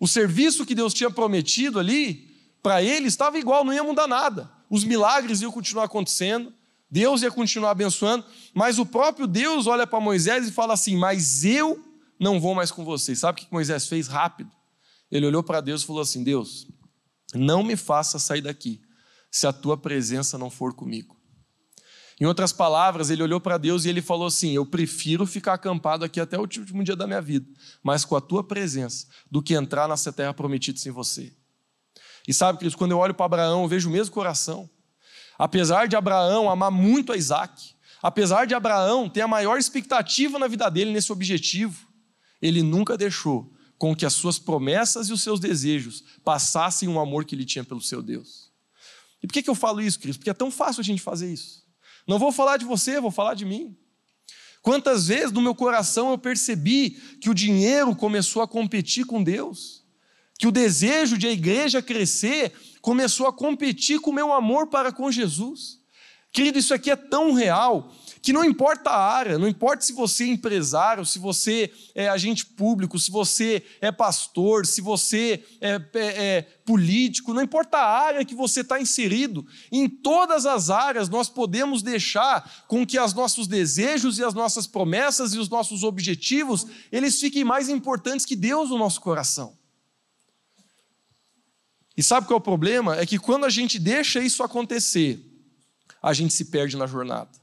[0.00, 4.50] O serviço que Deus tinha prometido ali, para ele estava igual, não ia mudar nada.
[4.70, 6.52] Os milagres iam continuar acontecendo,
[6.90, 8.24] Deus ia continuar abençoando,
[8.54, 11.84] mas o próprio Deus olha para Moisés e fala assim: Mas eu
[12.18, 13.18] não vou mais com vocês.
[13.18, 14.50] Sabe o que Moisés fez rápido?
[15.10, 16.66] Ele olhou para Deus e falou assim: Deus,
[17.34, 18.80] não me faça sair daqui
[19.30, 21.19] se a tua presença não for comigo.
[22.20, 26.04] Em outras palavras, ele olhou para Deus e ele falou assim: Eu prefiro ficar acampado
[26.04, 27.48] aqui até o último dia da minha vida,
[27.82, 31.32] mas com a tua presença, do que entrar nessa terra prometida sem você.
[32.28, 34.68] E sabe, queridos, quando eu olho para Abraão, eu vejo o mesmo coração.
[35.38, 40.46] Apesar de Abraão amar muito a Isaac, apesar de Abraão ter a maior expectativa na
[40.46, 41.88] vida dele nesse objetivo,
[42.42, 47.24] ele nunca deixou com que as suas promessas e os seus desejos passassem o amor
[47.24, 48.52] que ele tinha pelo seu Deus.
[49.22, 50.18] E por que, que eu falo isso, Cristo?
[50.18, 51.59] Porque é tão fácil a gente fazer isso.
[52.10, 53.76] Não vou falar de você, vou falar de mim.
[54.62, 56.90] Quantas vezes no meu coração eu percebi
[57.20, 59.84] que o dinheiro começou a competir com Deus,
[60.36, 62.52] que o desejo de a igreja crescer
[62.82, 65.78] começou a competir com o meu amor para com Jesus.
[66.32, 70.24] Querido, isso aqui é tão real que não importa a área, não importa se você
[70.24, 76.36] é empresário, se você é agente público, se você é pastor, se você é, é,
[76.36, 81.30] é político, não importa a área que você está inserido, em todas as áreas nós
[81.30, 86.66] podemos deixar com que os nossos desejos e as nossas promessas e os nossos objetivos,
[86.92, 89.58] eles fiquem mais importantes que Deus no nosso coração.
[91.96, 92.96] E sabe qual é o problema?
[92.96, 95.22] É que quando a gente deixa isso acontecer,
[96.02, 97.39] a gente se perde na jornada.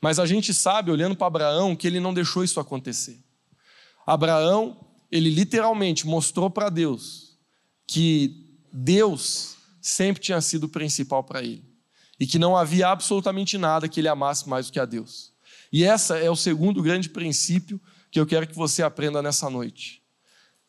[0.00, 3.18] Mas a gente sabe, olhando para Abraão, que ele não deixou isso acontecer.
[4.06, 4.78] Abraão,
[5.10, 7.36] ele literalmente mostrou para Deus
[7.86, 11.64] que Deus sempre tinha sido o principal para ele.
[12.20, 15.32] E que não havia absolutamente nada que ele amasse mais do que a Deus.
[15.72, 17.80] E essa é o segundo grande princípio
[18.10, 20.02] que eu quero que você aprenda nessa noite.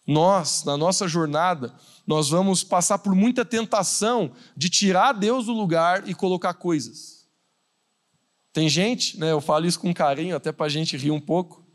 [0.05, 1.73] Nós, na nossa jornada,
[2.05, 7.18] nós vamos passar por muita tentação de tirar Deus do lugar e colocar coisas.
[8.51, 11.65] Tem gente, né, eu falo isso com carinho, até para a gente rir um pouco,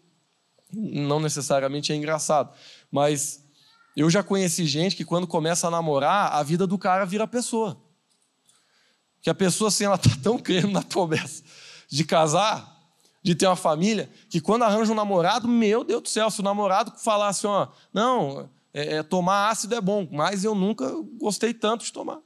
[0.73, 2.53] não necessariamente é engraçado,
[2.91, 3.45] mas
[3.97, 7.81] eu já conheci gente que quando começa a namorar, a vida do cara vira pessoa.
[9.23, 11.45] Que a pessoa, assim, ela está tão crendo na promessa
[11.89, 12.75] de casar,
[13.23, 16.43] de ter uma família, que quando arranja um namorado, meu Deus do céu, se o
[16.43, 21.55] namorado falar assim, ó, não, é, é, tomar ácido é bom, mas eu nunca gostei
[21.55, 22.19] tanto de tomar.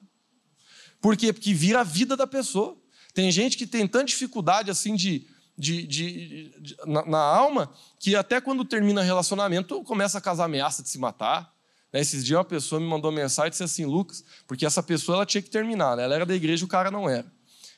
[1.01, 1.33] Por quê?
[1.33, 2.77] Porque vira a vida da pessoa.
[3.19, 5.27] Tem gente que tem tanta dificuldade assim de,
[5.59, 10.85] de, de, de na, na, alma que até quando termina relacionamento começa a casar ameaça
[10.85, 11.53] de se matar.
[11.93, 11.99] Né?
[11.99, 15.27] Esses dias uma pessoa me mandou mensagem e disse assim, Lucas, porque essa pessoa ela
[15.27, 16.05] tinha que terminar, né?
[16.05, 17.27] ela era da igreja o cara não era.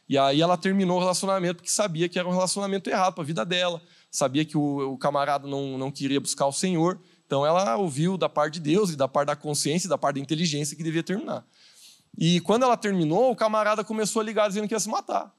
[0.07, 3.27] E aí ela terminou o relacionamento porque sabia que era um relacionamento errado para a
[3.27, 3.81] vida dela,
[4.11, 8.29] sabia que o, o camarada não, não queria buscar o Senhor, então ela ouviu da
[8.29, 11.03] parte de Deus e da parte da consciência e da parte da inteligência que devia
[11.03, 11.47] terminar.
[12.17, 15.35] E quando ela terminou, o camarada começou a ligar dizendo que ia se matar.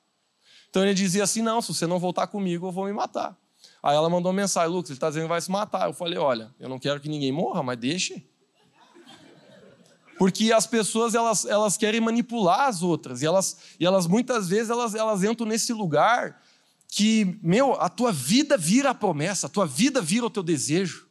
[0.69, 3.37] Então ele dizia assim: Não, se você não voltar comigo, eu vou me matar.
[3.83, 5.87] Aí ela mandou mensagem: Lucas, ele está dizendo que vai se matar.
[5.87, 8.25] Eu falei: Olha, eu não quero que ninguém morra, mas deixe.
[10.17, 14.69] Porque as pessoas elas, elas querem manipular as outras e elas, e elas muitas vezes
[14.69, 16.39] elas, elas entram nesse lugar
[16.87, 21.07] que, meu, a tua vida vira a promessa, a tua vida vira o teu desejo.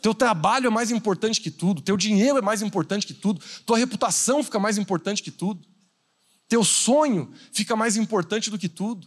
[0.00, 3.78] Teu trabalho é mais importante que tudo, teu dinheiro é mais importante que tudo, tua
[3.78, 5.66] reputação fica mais importante que tudo,
[6.48, 9.06] teu sonho fica mais importante do que tudo.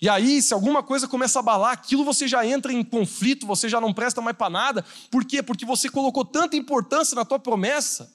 [0.00, 3.68] E aí, se alguma coisa começa a abalar, aquilo você já entra em conflito, você
[3.68, 4.84] já não presta mais para nada.
[5.10, 5.42] Por quê?
[5.42, 8.10] Porque você colocou tanta importância na tua promessa.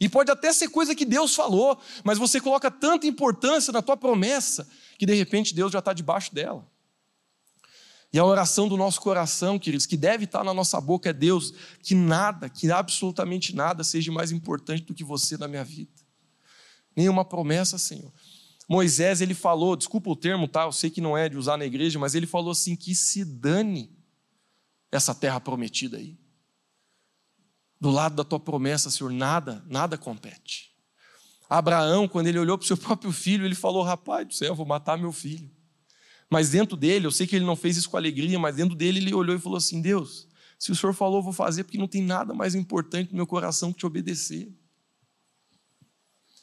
[0.00, 3.96] E pode até ser coisa que Deus falou, mas você coloca tanta importância na tua
[3.96, 4.68] promessa
[4.98, 6.66] que de repente Deus já está debaixo dela.
[8.12, 11.54] E a oração do nosso coração, queridos, que deve estar na nossa boca é Deus,
[11.82, 15.92] que nada, que absolutamente nada seja mais importante do que você na minha vida.
[16.94, 18.12] Nenhuma promessa, Senhor.
[18.68, 20.64] Moisés, ele falou, desculpa o termo, tá?
[20.64, 23.24] Eu sei que não é de usar na igreja, mas ele falou assim: que se
[23.24, 23.90] dane
[24.90, 26.18] essa terra prometida aí.
[27.80, 30.70] Do lado da tua promessa, Senhor, nada, nada compete.
[31.48, 34.54] Abraão, quando ele olhou para o seu próprio filho, ele falou: Rapaz do céu, eu
[34.54, 35.50] vou matar meu filho.
[36.32, 39.00] Mas dentro dele, eu sei que ele não fez isso com alegria, mas dentro dele
[39.00, 40.26] ele olhou e falou assim: Deus,
[40.58, 43.26] se o Senhor falou, eu vou fazer, porque não tem nada mais importante no meu
[43.26, 44.50] coração que te obedecer.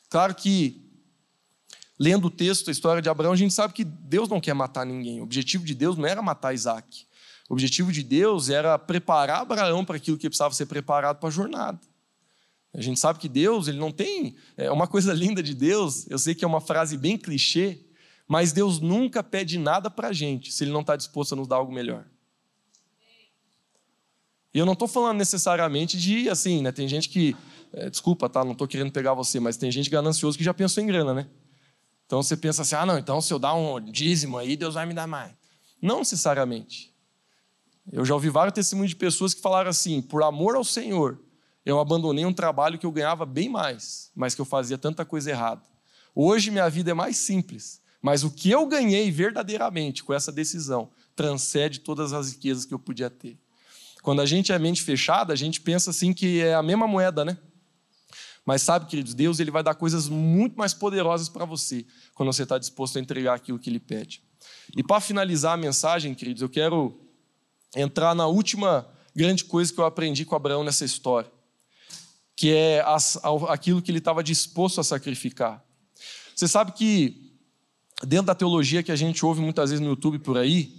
[0.07, 0.79] Claro que,
[1.97, 4.85] lendo o texto, a história de Abraão, a gente sabe que Deus não quer matar
[4.85, 5.21] ninguém.
[5.21, 7.07] O objetivo de Deus não era matar Isaac.
[7.49, 11.31] O objetivo de Deus era preparar Abraão para aquilo que precisava ser preparado para a
[11.31, 11.79] jornada.
[12.75, 14.35] A gente sabe que Deus, ele não tem.
[14.55, 17.88] É uma coisa linda de Deus, eu sei que é uma frase bem clichê,
[18.29, 21.47] mas Deus nunca pede nada para a gente se Ele não está disposto a nos
[21.47, 22.05] dar algo melhor.
[24.53, 26.71] E eu não estou falando necessariamente de, assim, né?
[26.71, 27.35] Tem gente que.
[27.73, 28.43] É, desculpa, tá?
[28.43, 31.27] Não estou querendo pegar você, mas tem gente ganancioso que já pensou em grana, né?
[32.05, 34.85] Então você pensa assim: ah, não, então se eu dar um dízimo aí, Deus vai
[34.85, 35.33] me dar mais.
[35.81, 36.93] Não necessariamente.
[37.91, 41.19] Eu já ouvi vários testemunhos de pessoas que falaram assim: por amor ao Senhor,
[41.65, 45.31] eu abandonei um trabalho que eu ganhava bem mais, mas que eu fazia tanta coisa
[45.31, 45.63] errada.
[46.13, 50.89] Hoje minha vida é mais simples, mas o que eu ganhei verdadeiramente com essa decisão
[51.15, 53.37] transcende todas as riquezas que eu podia ter.
[54.01, 57.25] Quando a gente é mente fechada, a gente pensa assim que é a mesma moeda,
[57.25, 57.37] né?
[58.45, 61.85] Mas sabe, queridos, Deus ele vai dar coisas muito mais poderosas para você
[62.15, 64.23] quando você está disposto a entregar aquilo que Ele pede.
[64.75, 66.99] E para finalizar a mensagem, queridos, eu quero
[67.75, 71.29] entrar na última grande coisa que eu aprendi com Abraão nessa história,
[72.35, 72.83] que é
[73.49, 75.63] aquilo que ele estava disposto a sacrificar.
[76.35, 77.28] Você sabe que
[78.05, 80.73] dentro da teologia que a gente ouve muitas vezes no YouTube por aí,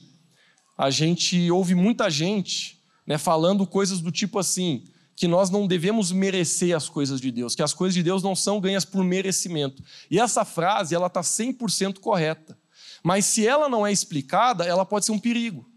[0.77, 6.13] a gente ouve muita gente né, falando coisas do tipo assim: que nós não devemos
[6.13, 9.83] merecer as coisas de Deus, que as coisas de Deus não são ganhas por merecimento.
[10.11, 12.59] E essa frase, ela está 100% correta.
[13.03, 15.69] Mas se ela não é explicada, ela pode ser um perigo.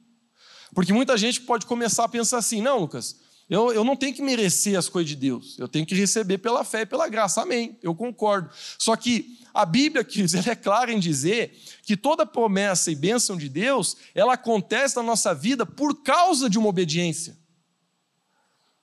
[0.74, 3.20] Porque muita gente pode começar a pensar assim: não, Lucas,
[3.50, 6.64] eu, eu não tenho que merecer as coisas de Deus, eu tenho que receber pela
[6.64, 7.42] fé e pela graça.
[7.42, 8.50] Amém, eu concordo.
[8.78, 13.38] Só que a Bíblia, queridos, ela é clara em dizer que toda promessa e bênção
[13.38, 17.38] de Deus, ela acontece na nossa vida por causa de uma obediência.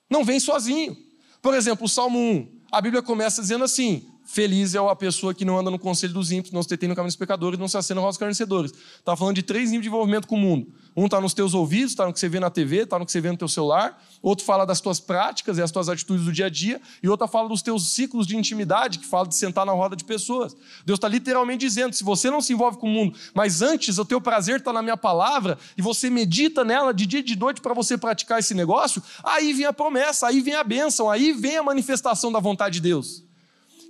[0.09, 0.97] Não vem sozinho.
[1.41, 5.43] Por exemplo, o Salmo 1, a Bíblia começa dizendo assim: Feliz é a pessoa que
[5.43, 7.75] não anda no conselho dos ímpios, não se detém no caminho dos pecadores, não se
[7.75, 8.71] rosto dos carnecedores.
[8.71, 10.73] Está falando de três níveis de envolvimento com o mundo.
[10.95, 13.11] Um está nos teus ouvidos, está no que você vê na TV, está no que
[13.11, 13.97] você vê no teu celular.
[14.21, 16.81] Outro fala das tuas práticas e as tuas atitudes do dia a dia.
[17.01, 20.03] E outro fala dos teus ciclos de intimidade, que fala de sentar na roda de
[20.03, 20.53] pessoas.
[20.85, 24.05] Deus está literalmente dizendo: se você não se envolve com o mundo, mas antes o
[24.05, 27.61] teu prazer está na minha palavra, e você medita nela de dia e de noite
[27.61, 31.57] para você praticar esse negócio, aí vem a promessa, aí vem a bênção, aí vem
[31.57, 33.23] a manifestação da vontade de Deus.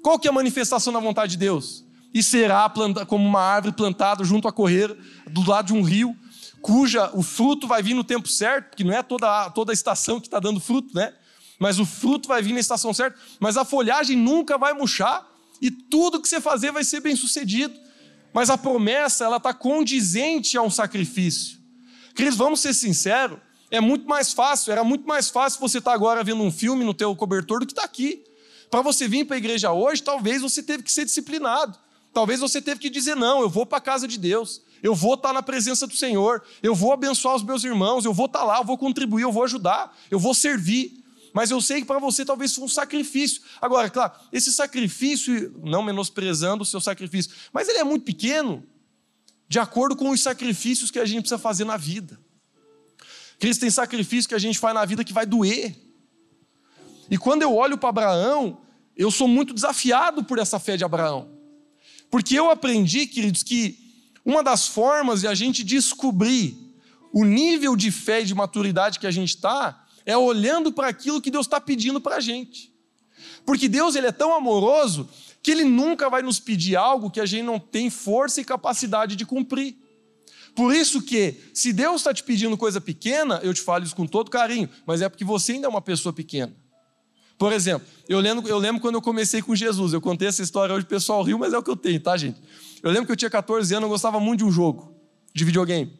[0.03, 1.83] Qual que é a manifestação da vontade de Deus?
[2.13, 2.71] E será
[3.07, 4.95] como uma árvore plantada junto a correr
[5.29, 6.15] do lado de um rio,
[6.61, 10.27] cuja o fruto vai vir no tempo certo, porque não é toda, toda estação que
[10.27, 11.13] está dando fruto, né?
[11.59, 15.27] Mas o fruto vai vir na estação certa, mas a folhagem nunca vai murchar
[15.61, 17.73] e tudo que você fazer vai ser bem sucedido.
[18.33, 21.59] Mas a promessa, ela está condizente a um sacrifício.
[22.15, 23.37] Queridos, vamos ser sinceros,
[23.69, 26.83] é muito mais fácil, era muito mais fácil você estar tá agora vendo um filme
[26.83, 28.23] no teu cobertor do que estar tá aqui.
[28.69, 31.77] Para você vir para a igreja hoje, talvez você teve que ser disciplinado.
[32.13, 35.13] Talvez você teve que dizer: não, eu vou para a casa de Deus, eu vou
[35.13, 38.57] estar na presença do Senhor, eu vou abençoar os meus irmãos, eu vou estar lá,
[38.57, 41.03] eu vou contribuir, eu vou ajudar, eu vou servir.
[41.33, 43.41] Mas eu sei que para você talvez foi um sacrifício.
[43.61, 48.63] Agora, claro, esse sacrifício, não menosprezando o seu sacrifício, mas ele é muito pequeno,
[49.47, 52.19] de acordo com os sacrifícios que a gente precisa fazer na vida.
[53.39, 55.75] Cristo tem sacrifício que a gente faz na vida que vai doer.
[57.09, 58.61] E quando eu olho para Abraão,
[58.95, 61.29] eu sou muito desafiado por essa fé de Abraão.
[62.09, 63.90] Porque eu aprendi, queridos, que
[64.25, 66.57] uma das formas de a gente descobrir
[67.11, 71.21] o nível de fé e de maturidade que a gente está é olhando para aquilo
[71.21, 72.71] que Deus está pedindo para a gente.
[73.45, 75.09] Porque Deus ele é tão amoroso
[75.41, 79.15] que Ele nunca vai nos pedir algo que a gente não tem força e capacidade
[79.15, 79.75] de cumprir.
[80.53, 84.05] Por isso que, se Deus está te pedindo coisa pequena, eu te falo isso com
[84.05, 86.53] todo carinho, mas é porque você ainda é uma pessoa pequena.
[87.37, 90.75] Por exemplo, eu lembro, eu lembro quando eu comecei com Jesus, eu contei essa história
[90.75, 92.39] hoje, o pessoal riu, mas é o que eu tenho, tá, gente?
[92.83, 94.95] Eu lembro que eu tinha 14 anos, eu gostava muito de um jogo,
[95.33, 95.97] de videogame.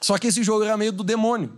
[0.00, 1.52] Só que esse jogo era meio do demônio.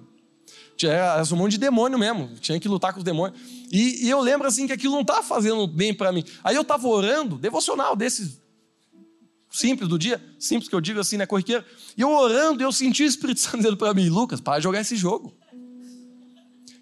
[0.83, 3.41] Era um monte de demônio mesmo, tinha que lutar com os demônios.
[3.71, 6.25] E, e eu lembro assim que aquilo não estava fazendo bem para mim.
[6.43, 8.41] Aí eu estava orando, devocional desses
[9.51, 11.65] simples do dia, simples que eu digo assim, né, corriqueiro.
[11.97, 14.97] E eu orando, eu senti o Espírito Santo dizendo para mim, Lucas, para jogar esse
[14.97, 15.33] jogo.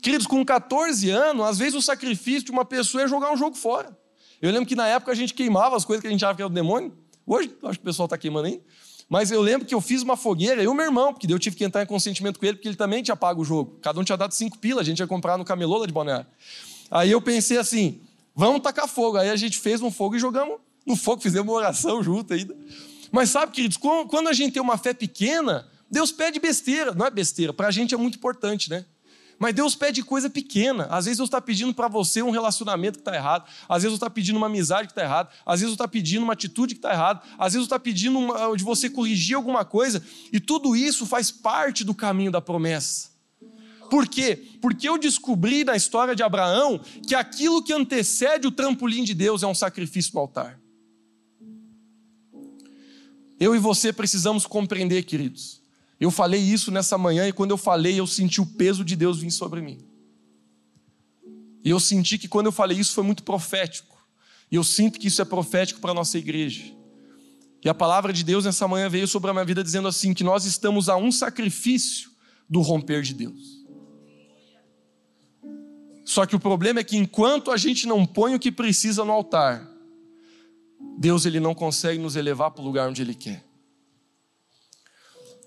[0.01, 3.55] Queridos, com 14 anos, às vezes o sacrifício de uma pessoa é jogar um jogo
[3.55, 3.95] fora.
[4.41, 6.41] Eu lembro que na época a gente queimava as coisas que a gente achava que
[6.41, 6.97] era do demônio.
[7.31, 8.61] Hoje, acho que o pessoal está queimando aí.
[9.09, 11.55] Mas eu lembro que eu fiz uma fogueira, eu e meu irmão, porque eu tive
[11.55, 13.79] que entrar em consentimento com ele, porque ele também tinha pago o jogo.
[13.81, 16.27] Cada um tinha dado cinco pilas, a gente ia comprar no camelô lá de Balneário.
[16.91, 18.01] Aí eu pensei assim,
[18.35, 19.17] vamos tacar fogo.
[19.17, 22.57] Aí a gente fez um fogo e jogamos no fogo, fizemos uma oração junto ainda.
[23.13, 26.93] Mas sabe, queridos, quando a gente tem uma fé pequena, Deus pede besteira.
[26.95, 28.85] Não é besteira, para a gente é muito importante, né?
[29.41, 30.85] Mas Deus pede coisa pequena.
[30.91, 33.49] Às vezes Deus está pedindo para você um relacionamento que está errado.
[33.67, 35.31] Às vezes Deus está pedindo uma amizade que está errada.
[35.47, 37.23] Às vezes Deus está pedindo uma atitude que está errada.
[37.39, 40.05] Às vezes Deus está pedindo uma, de você corrigir alguma coisa.
[40.31, 43.09] E tudo isso faz parte do caminho da promessa.
[43.89, 44.47] Por quê?
[44.61, 46.79] Porque eu descobri na história de Abraão
[47.09, 50.61] que aquilo que antecede o trampolim de Deus é um sacrifício no altar.
[53.41, 55.60] Eu e você precisamos compreender, queridos,
[56.01, 59.19] eu falei isso nessa manhã e quando eu falei, eu senti o peso de Deus
[59.19, 59.79] vir sobre mim.
[61.63, 63.99] E eu senti que quando eu falei isso foi muito profético.
[64.51, 66.65] E eu sinto que isso é profético para a nossa igreja.
[67.63, 70.25] E a palavra de Deus nessa manhã veio sobre a minha vida dizendo assim: que
[70.25, 72.11] nós estamos a um sacrifício
[72.49, 73.61] do romper de Deus.
[76.05, 79.13] Só que o problema é que enquanto a gente não põe o que precisa no
[79.13, 79.71] altar,
[80.99, 83.45] Deus ele não consegue nos elevar para o lugar onde ele quer.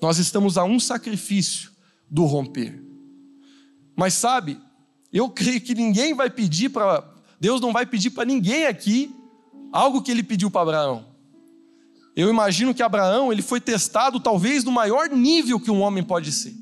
[0.03, 1.71] Nós estamos a um sacrifício
[2.09, 2.83] do romper.
[3.95, 4.59] Mas sabe,
[5.13, 9.15] eu creio que ninguém vai pedir para Deus não vai pedir para ninguém aqui
[9.71, 11.05] algo que ele pediu para Abraão.
[12.17, 16.33] Eu imagino que Abraão ele foi testado talvez no maior nível que um homem pode
[16.33, 16.53] ser.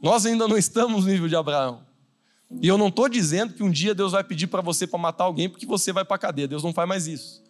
[0.00, 1.84] Nós ainda não estamos no nível de Abraão.
[2.62, 5.24] E eu não estou dizendo que um dia Deus vai pedir para você para matar
[5.24, 6.46] alguém porque você vai para a cadeia.
[6.46, 7.42] Deus não faz mais isso.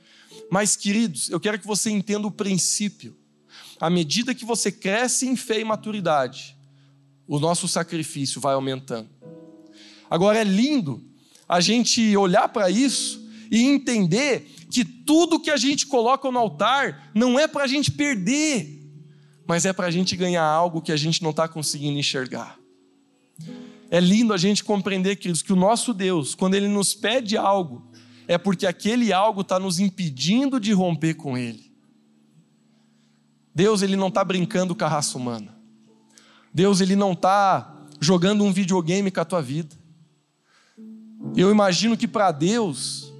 [0.50, 3.19] Mas, queridos, eu quero que você entenda o princípio.
[3.80, 6.54] À medida que você cresce em fé e maturidade,
[7.26, 9.08] o nosso sacrifício vai aumentando.
[10.10, 11.02] Agora é lindo
[11.48, 17.10] a gente olhar para isso e entender que tudo que a gente coloca no altar
[17.14, 18.86] não é para a gente perder,
[19.46, 22.58] mas é para a gente ganhar algo que a gente não está conseguindo enxergar.
[23.90, 27.90] É lindo a gente compreender, queridos, que o nosso Deus, quando Ele nos pede algo,
[28.28, 31.69] é porque aquele algo está nos impedindo de romper com Ele.
[33.54, 35.56] Deus, Ele não está brincando com a raça humana.
[36.52, 39.76] Deus, Ele não está jogando um videogame com a tua vida.
[41.36, 43.12] Eu imagino que para Deus,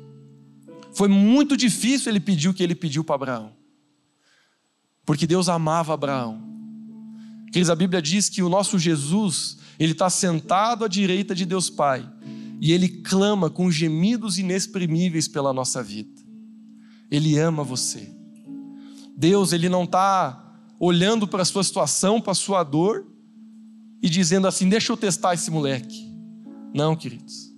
[0.92, 3.52] foi muito difícil ele pedir o que ele pediu para Abraão.
[5.04, 6.40] Porque Deus amava Abraão.
[7.52, 11.68] Queridos, a Bíblia diz que o nosso Jesus, ele está sentado à direita de Deus
[11.68, 12.08] Pai.
[12.60, 16.20] E ele clama com gemidos inexprimíveis pela nossa vida.
[17.10, 18.14] Ele ama você.
[19.20, 23.06] Deus, ele não está olhando para a sua situação, para a sua dor
[24.02, 26.10] e dizendo assim: deixa eu testar esse moleque.
[26.72, 27.52] Não, queridos.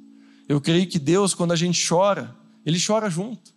[0.49, 2.37] Eu creio que Deus, quando a gente chora,
[2.67, 3.55] ele chora junto.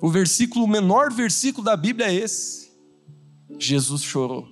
[0.00, 2.70] O versículo, o menor versículo da Bíblia é esse.
[3.58, 4.48] Jesus chorou.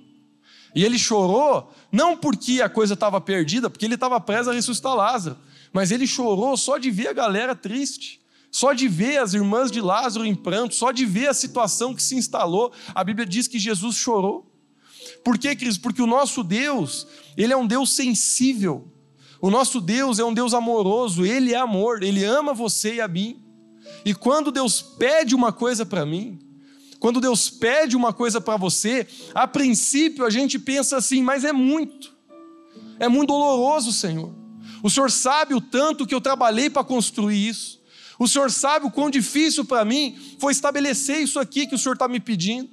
[0.75, 4.93] E ele chorou não porque a coisa estava perdida, porque ele estava preso a ressuscitar
[4.93, 5.37] Lázaro,
[5.71, 8.19] mas ele chorou só de ver a galera triste,
[8.53, 12.03] só de ver as irmãs de Lázaro em pranto, só de ver a situação que
[12.03, 12.71] se instalou.
[12.93, 14.47] A Bíblia diz que Jesus chorou.
[15.23, 15.81] Por quê, Cristo?
[15.81, 18.87] Porque o nosso Deus, ele é um Deus sensível.
[19.41, 23.07] O nosso Deus é um Deus amoroso, ele é amor, ele ama você e a
[23.07, 23.41] mim.
[24.05, 26.37] E quando Deus pede uma coisa para mim,
[26.99, 31.51] quando Deus pede uma coisa para você, a princípio a gente pensa assim, mas é
[31.51, 32.13] muito,
[32.99, 34.31] é muito doloroso, Senhor.
[34.83, 37.81] O Senhor sabe o tanto que eu trabalhei para construir isso.
[38.23, 41.95] O Senhor sabe o quão difícil para mim foi estabelecer isso aqui que o Senhor
[41.95, 42.69] está me pedindo.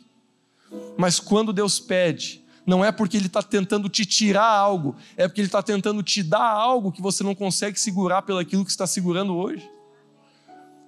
[0.97, 5.41] Mas quando Deus pede, não é porque Ele está tentando te tirar algo, é porque
[5.41, 8.87] Ele está tentando te dar algo que você não consegue segurar pelo aquilo que está
[8.87, 9.69] segurando hoje.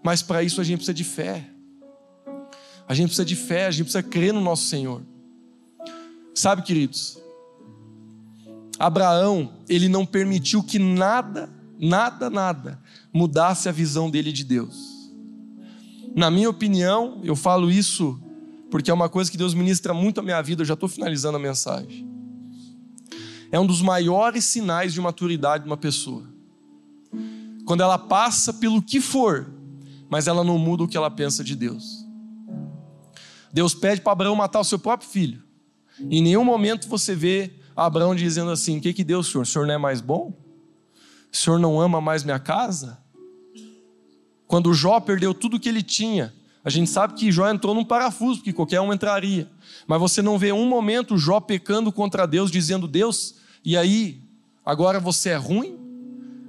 [0.01, 1.45] Mas para isso a gente precisa de fé.
[2.87, 5.03] A gente precisa de fé, a gente precisa crer no nosso Senhor.
[6.33, 7.19] Sabe, queridos?
[8.79, 11.51] Abraão, ele não permitiu que nada,
[11.81, 12.82] nada, nada
[13.13, 15.11] mudasse a visão dele de Deus.
[16.15, 18.21] Na minha opinião, eu falo isso
[18.71, 21.37] porque é uma coisa que Deus ministra muito a minha vida, eu já estou finalizando
[21.37, 22.09] a mensagem.
[23.51, 26.27] É um dos maiores sinais de maturidade de uma pessoa.
[27.67, 29.53] Quando ela passa pelo que for,
[30.09, 32.07] mas ela não muda o que ela pensa de Deus.
[33.53, 35.43] Deus pede para Abraão matar o seu próprio filho.
[36.01, 39.43] Em nenhum momento você vê Abraão dizendo assim: O que, que Deus, senhor?
[39.43, 40.33] O senhor não é mais bom?
[41.31, 43.02] O senhor não ama mais minha casa?
[44.53, 46.31] Quando Jó perdeu tudo que ele tinha,
[46.63, 49.51] a gente sabe que Jó entrou num parafuso, porque qualquer um entraria.
[49.87, 54.21] Mas você não vê um momento Jó pecando contra Deus, dizendo: Deus, e aí,
[54.63, 55.79] agora você é ruim?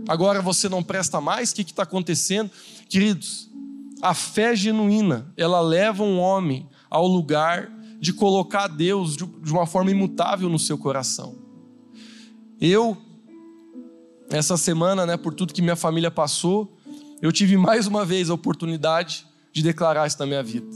[0.05, 1.51] Agora você não presta mais?
[1.53, 2.51] O que está acontecendo?
[2.89, 3.49] Queridos,
[4.01, 9.91] a fé genuína, ela leva um homem ao lugar de colocar Deus de uma forma
[9.91, 11.37] imutável no seu coração.
[12.59, 12.97] Eu,
[14.29, 16.77] essa semana, né, por tudo que minha família passou,
[17.23, 20.67] eu tive mais uma vez a oportunidade de declarar isso na minha vida.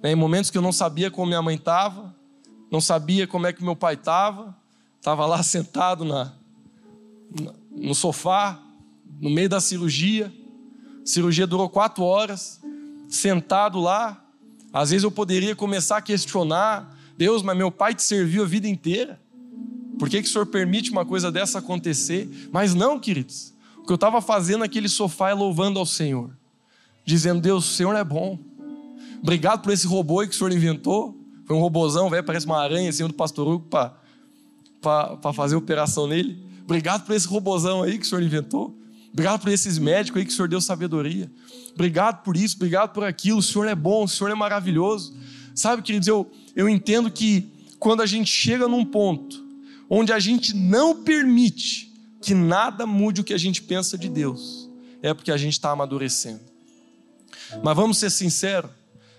[0.00, 2.14] Né, em momentos que eu não sabia como minha mãe estava,
[2.70, 4.56] não sabia como é que meu pai estava,
[4.96, 6.32] estava lá sentado na,
[7.72, 8.62] no sofá,
[9.20, 10.32] no meio da cirurgia,
[11.02, 12.60] a cirurgia durou quatro horas,
[13.08, 14.24] sentado lá.
[14.72, 18.68] Às vezes eu poderia começar a questionar: Deus, mas meu pai te serviu a vida
[18.68, 19.20] inteira.
[19.98, 22.48] Por que, que o Senhor permite uma coisa dessa acontecer?
[22.52, 23.55] Mas não, queridos.
[23.86, 26.30] Que eu estava fazendo naquele sofá é louvando ao Senhor,
[27.04, 28.38] dizendo: Deus, o Senhor é bom.
[29.22, 31.16] Obrigado por esse robô que o Senhor inventou.
[31.46, 36.42] Foi um robôzão, velho, parece uma aranha assim do pastor Hugo para fazer operação nele.
[36.64, 38.76] Obrigado por esse robôzão aí que o Senhor inventou.
[39.12, 41.30] Obrigado por esses médicos aí que o Senhor deu sabedoria.
[41.72, 43.38] Obrigado por isso, obrigado por aquilo.
[43.38, 45.16] O Senhor é bom, o Senhor é maravilhoso.
[45.54, 49.44] Sabe, queridos, eu, eu entendo que quando a gente chega num ponto
[49.88, 51.85] onde a gente não permite
[52.26, 54.68] que nada mude o que a gente pensa de Deus,
[55.00, 56.40] é porque a gente está amadurecendo.
[57.62, 58.68] Mas vamos ser sinceros,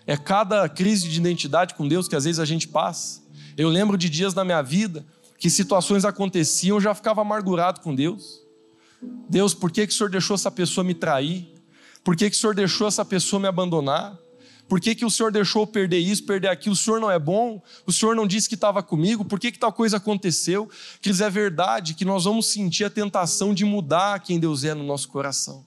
[0.05, 3.21] é cada crise de identidade com Deus que às vezes a gente passa.
[3.55, 5.05] Eu lembro de dias na minha vida
[5.37, 8.41] que situações aconteciam, eu já ficava amargurado com Deus.
[9.29, 11.47] Deus, por que, que o Senhor deixou essa pessoa me trair?
[12.03, 14.17] Por que, que o Senhor deixou essa pessoa me abandonar?
[14.68, 16.74] Por que, que o Senhor deixou perder isso, perder aquilo?
[16.74, 17.61] O Senhor não é bom?
[17.86, 19.24] O Senhor não disse que estava comigo?
[19.24, 20.70] Por que, que tal coisa aconteceu?
[21.01, 24.84] Queridos, é verdade que nós vamos sentir a tentação de mudar quem Deus é no
[24.84, 25.65] nosso coração.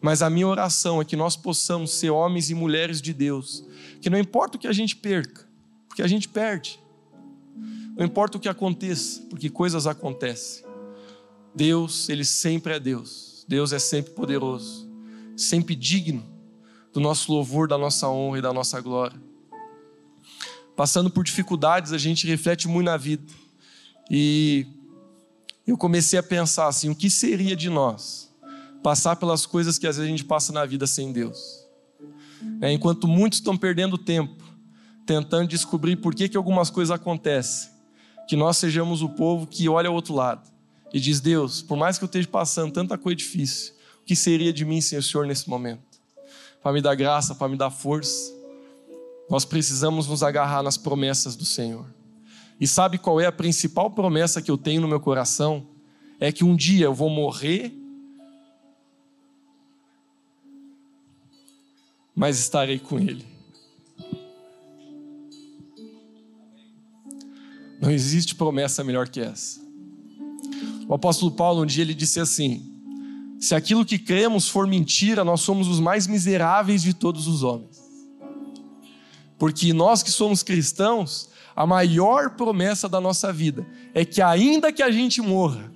[0.00, 3.64] Mas a minha oração é que nós possamos ser homens e mulheres de Deus,
[4.00, 5.48] que não importa o que a gente perca,
[5.88, 6.78] porque a gente perde.
[7.96, 10.64] Não importa o que aconteça, porque coisas acontecem.
[11.54, 13.44] Deus, Ele sempre é Deus.
[13.48, 14.86] Deus é sempre poderoso,
[15.34, 16.37] sempre digno
[16.92, 19.20] do nosso louvor, da nossa honra e da nossa glória.
[20.76, 23.24] Passando por dificuldades, a gente reflete muito na vida.
[24.10, 24.66] E
[25.66, 28.32] eu comecei a pensar assim: o que seria de nós
[28.82, 31.66] passar pelas coisas que às vezes a gente passa na vida sem Deus?
[32.60, 34.48] É, enquanto muitos estão perdendo tempo
[35.08, 37.70] tentando descobrir por que, que algumas coisas acontecem,
[38.28, 40.46] que nós sejamos o povo que olha ao outro lado
[40.92, 43.72] e diz: Deus, por mais que eu esteja passando tanta coisa difícil,
[44.02, 45.87] o que seria de mim sem o Senhor nesse momento?
[46.62, 48.32] Para me dar graça, para me dar força.
[49.30, 51.86] Nós precisamos nos agarrar nas promessas do Senhor.
[52.60, 55.66] E sabe qual é a principal promessa que eu tenho no meu coração?
[56.18, 57.72] É que um dia eu vou morrer,
[62.14, 63.24] mas estarei com Ele.
[67.80, 69.60] Não existe promessa melhor que essa.
[70.88, 72.67] O apóstolo Paulo, um dia, ele disse assim:
[73.40, 77.78] Se aquilo que cremos for mentira, nós somos os mais miseráveis de todos os homens.
[79.38, 84.82] Porque nós que somos cristãos, a maior promessa da nossa vida é que, ainda que
[84.82, 85.72] a gente morra,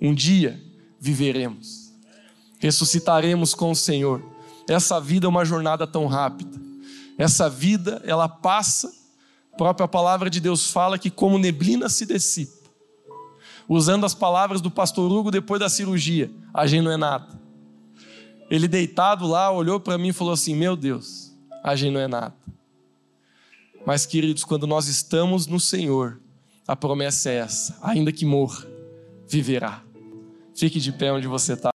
[0.00, 0.60] um dia
[1.00, 1.92] viveremos,
[2.58, 4.22] ressuscitaremos com o Senhor.
[4.68, 6.60] Essa vida é uma jornada tão rápida.
[7.16, 8.92] Essa vida, ela passa,
[9.52, 12.61] a própria palavra de Deus fala que, como neblina se dissipa
[13.68, 17.40] usando as palavras do pastor Hugo depois da cirurgia: a gente não é nada.
[18.50, 21.32] Ele deitado lá, olhou para mim e falou assim: Meu Deus,
[21.62, 22.34] a gente não é nada.
[23.84, 26.20] Mas, queridos, quando nós estamos no Senhor,
[26.66, 28.66] a promessa é essa: ainda que morra,
[29.28, 29.82] viverá.
[30.54, 31.70] Fique de pé onde você está.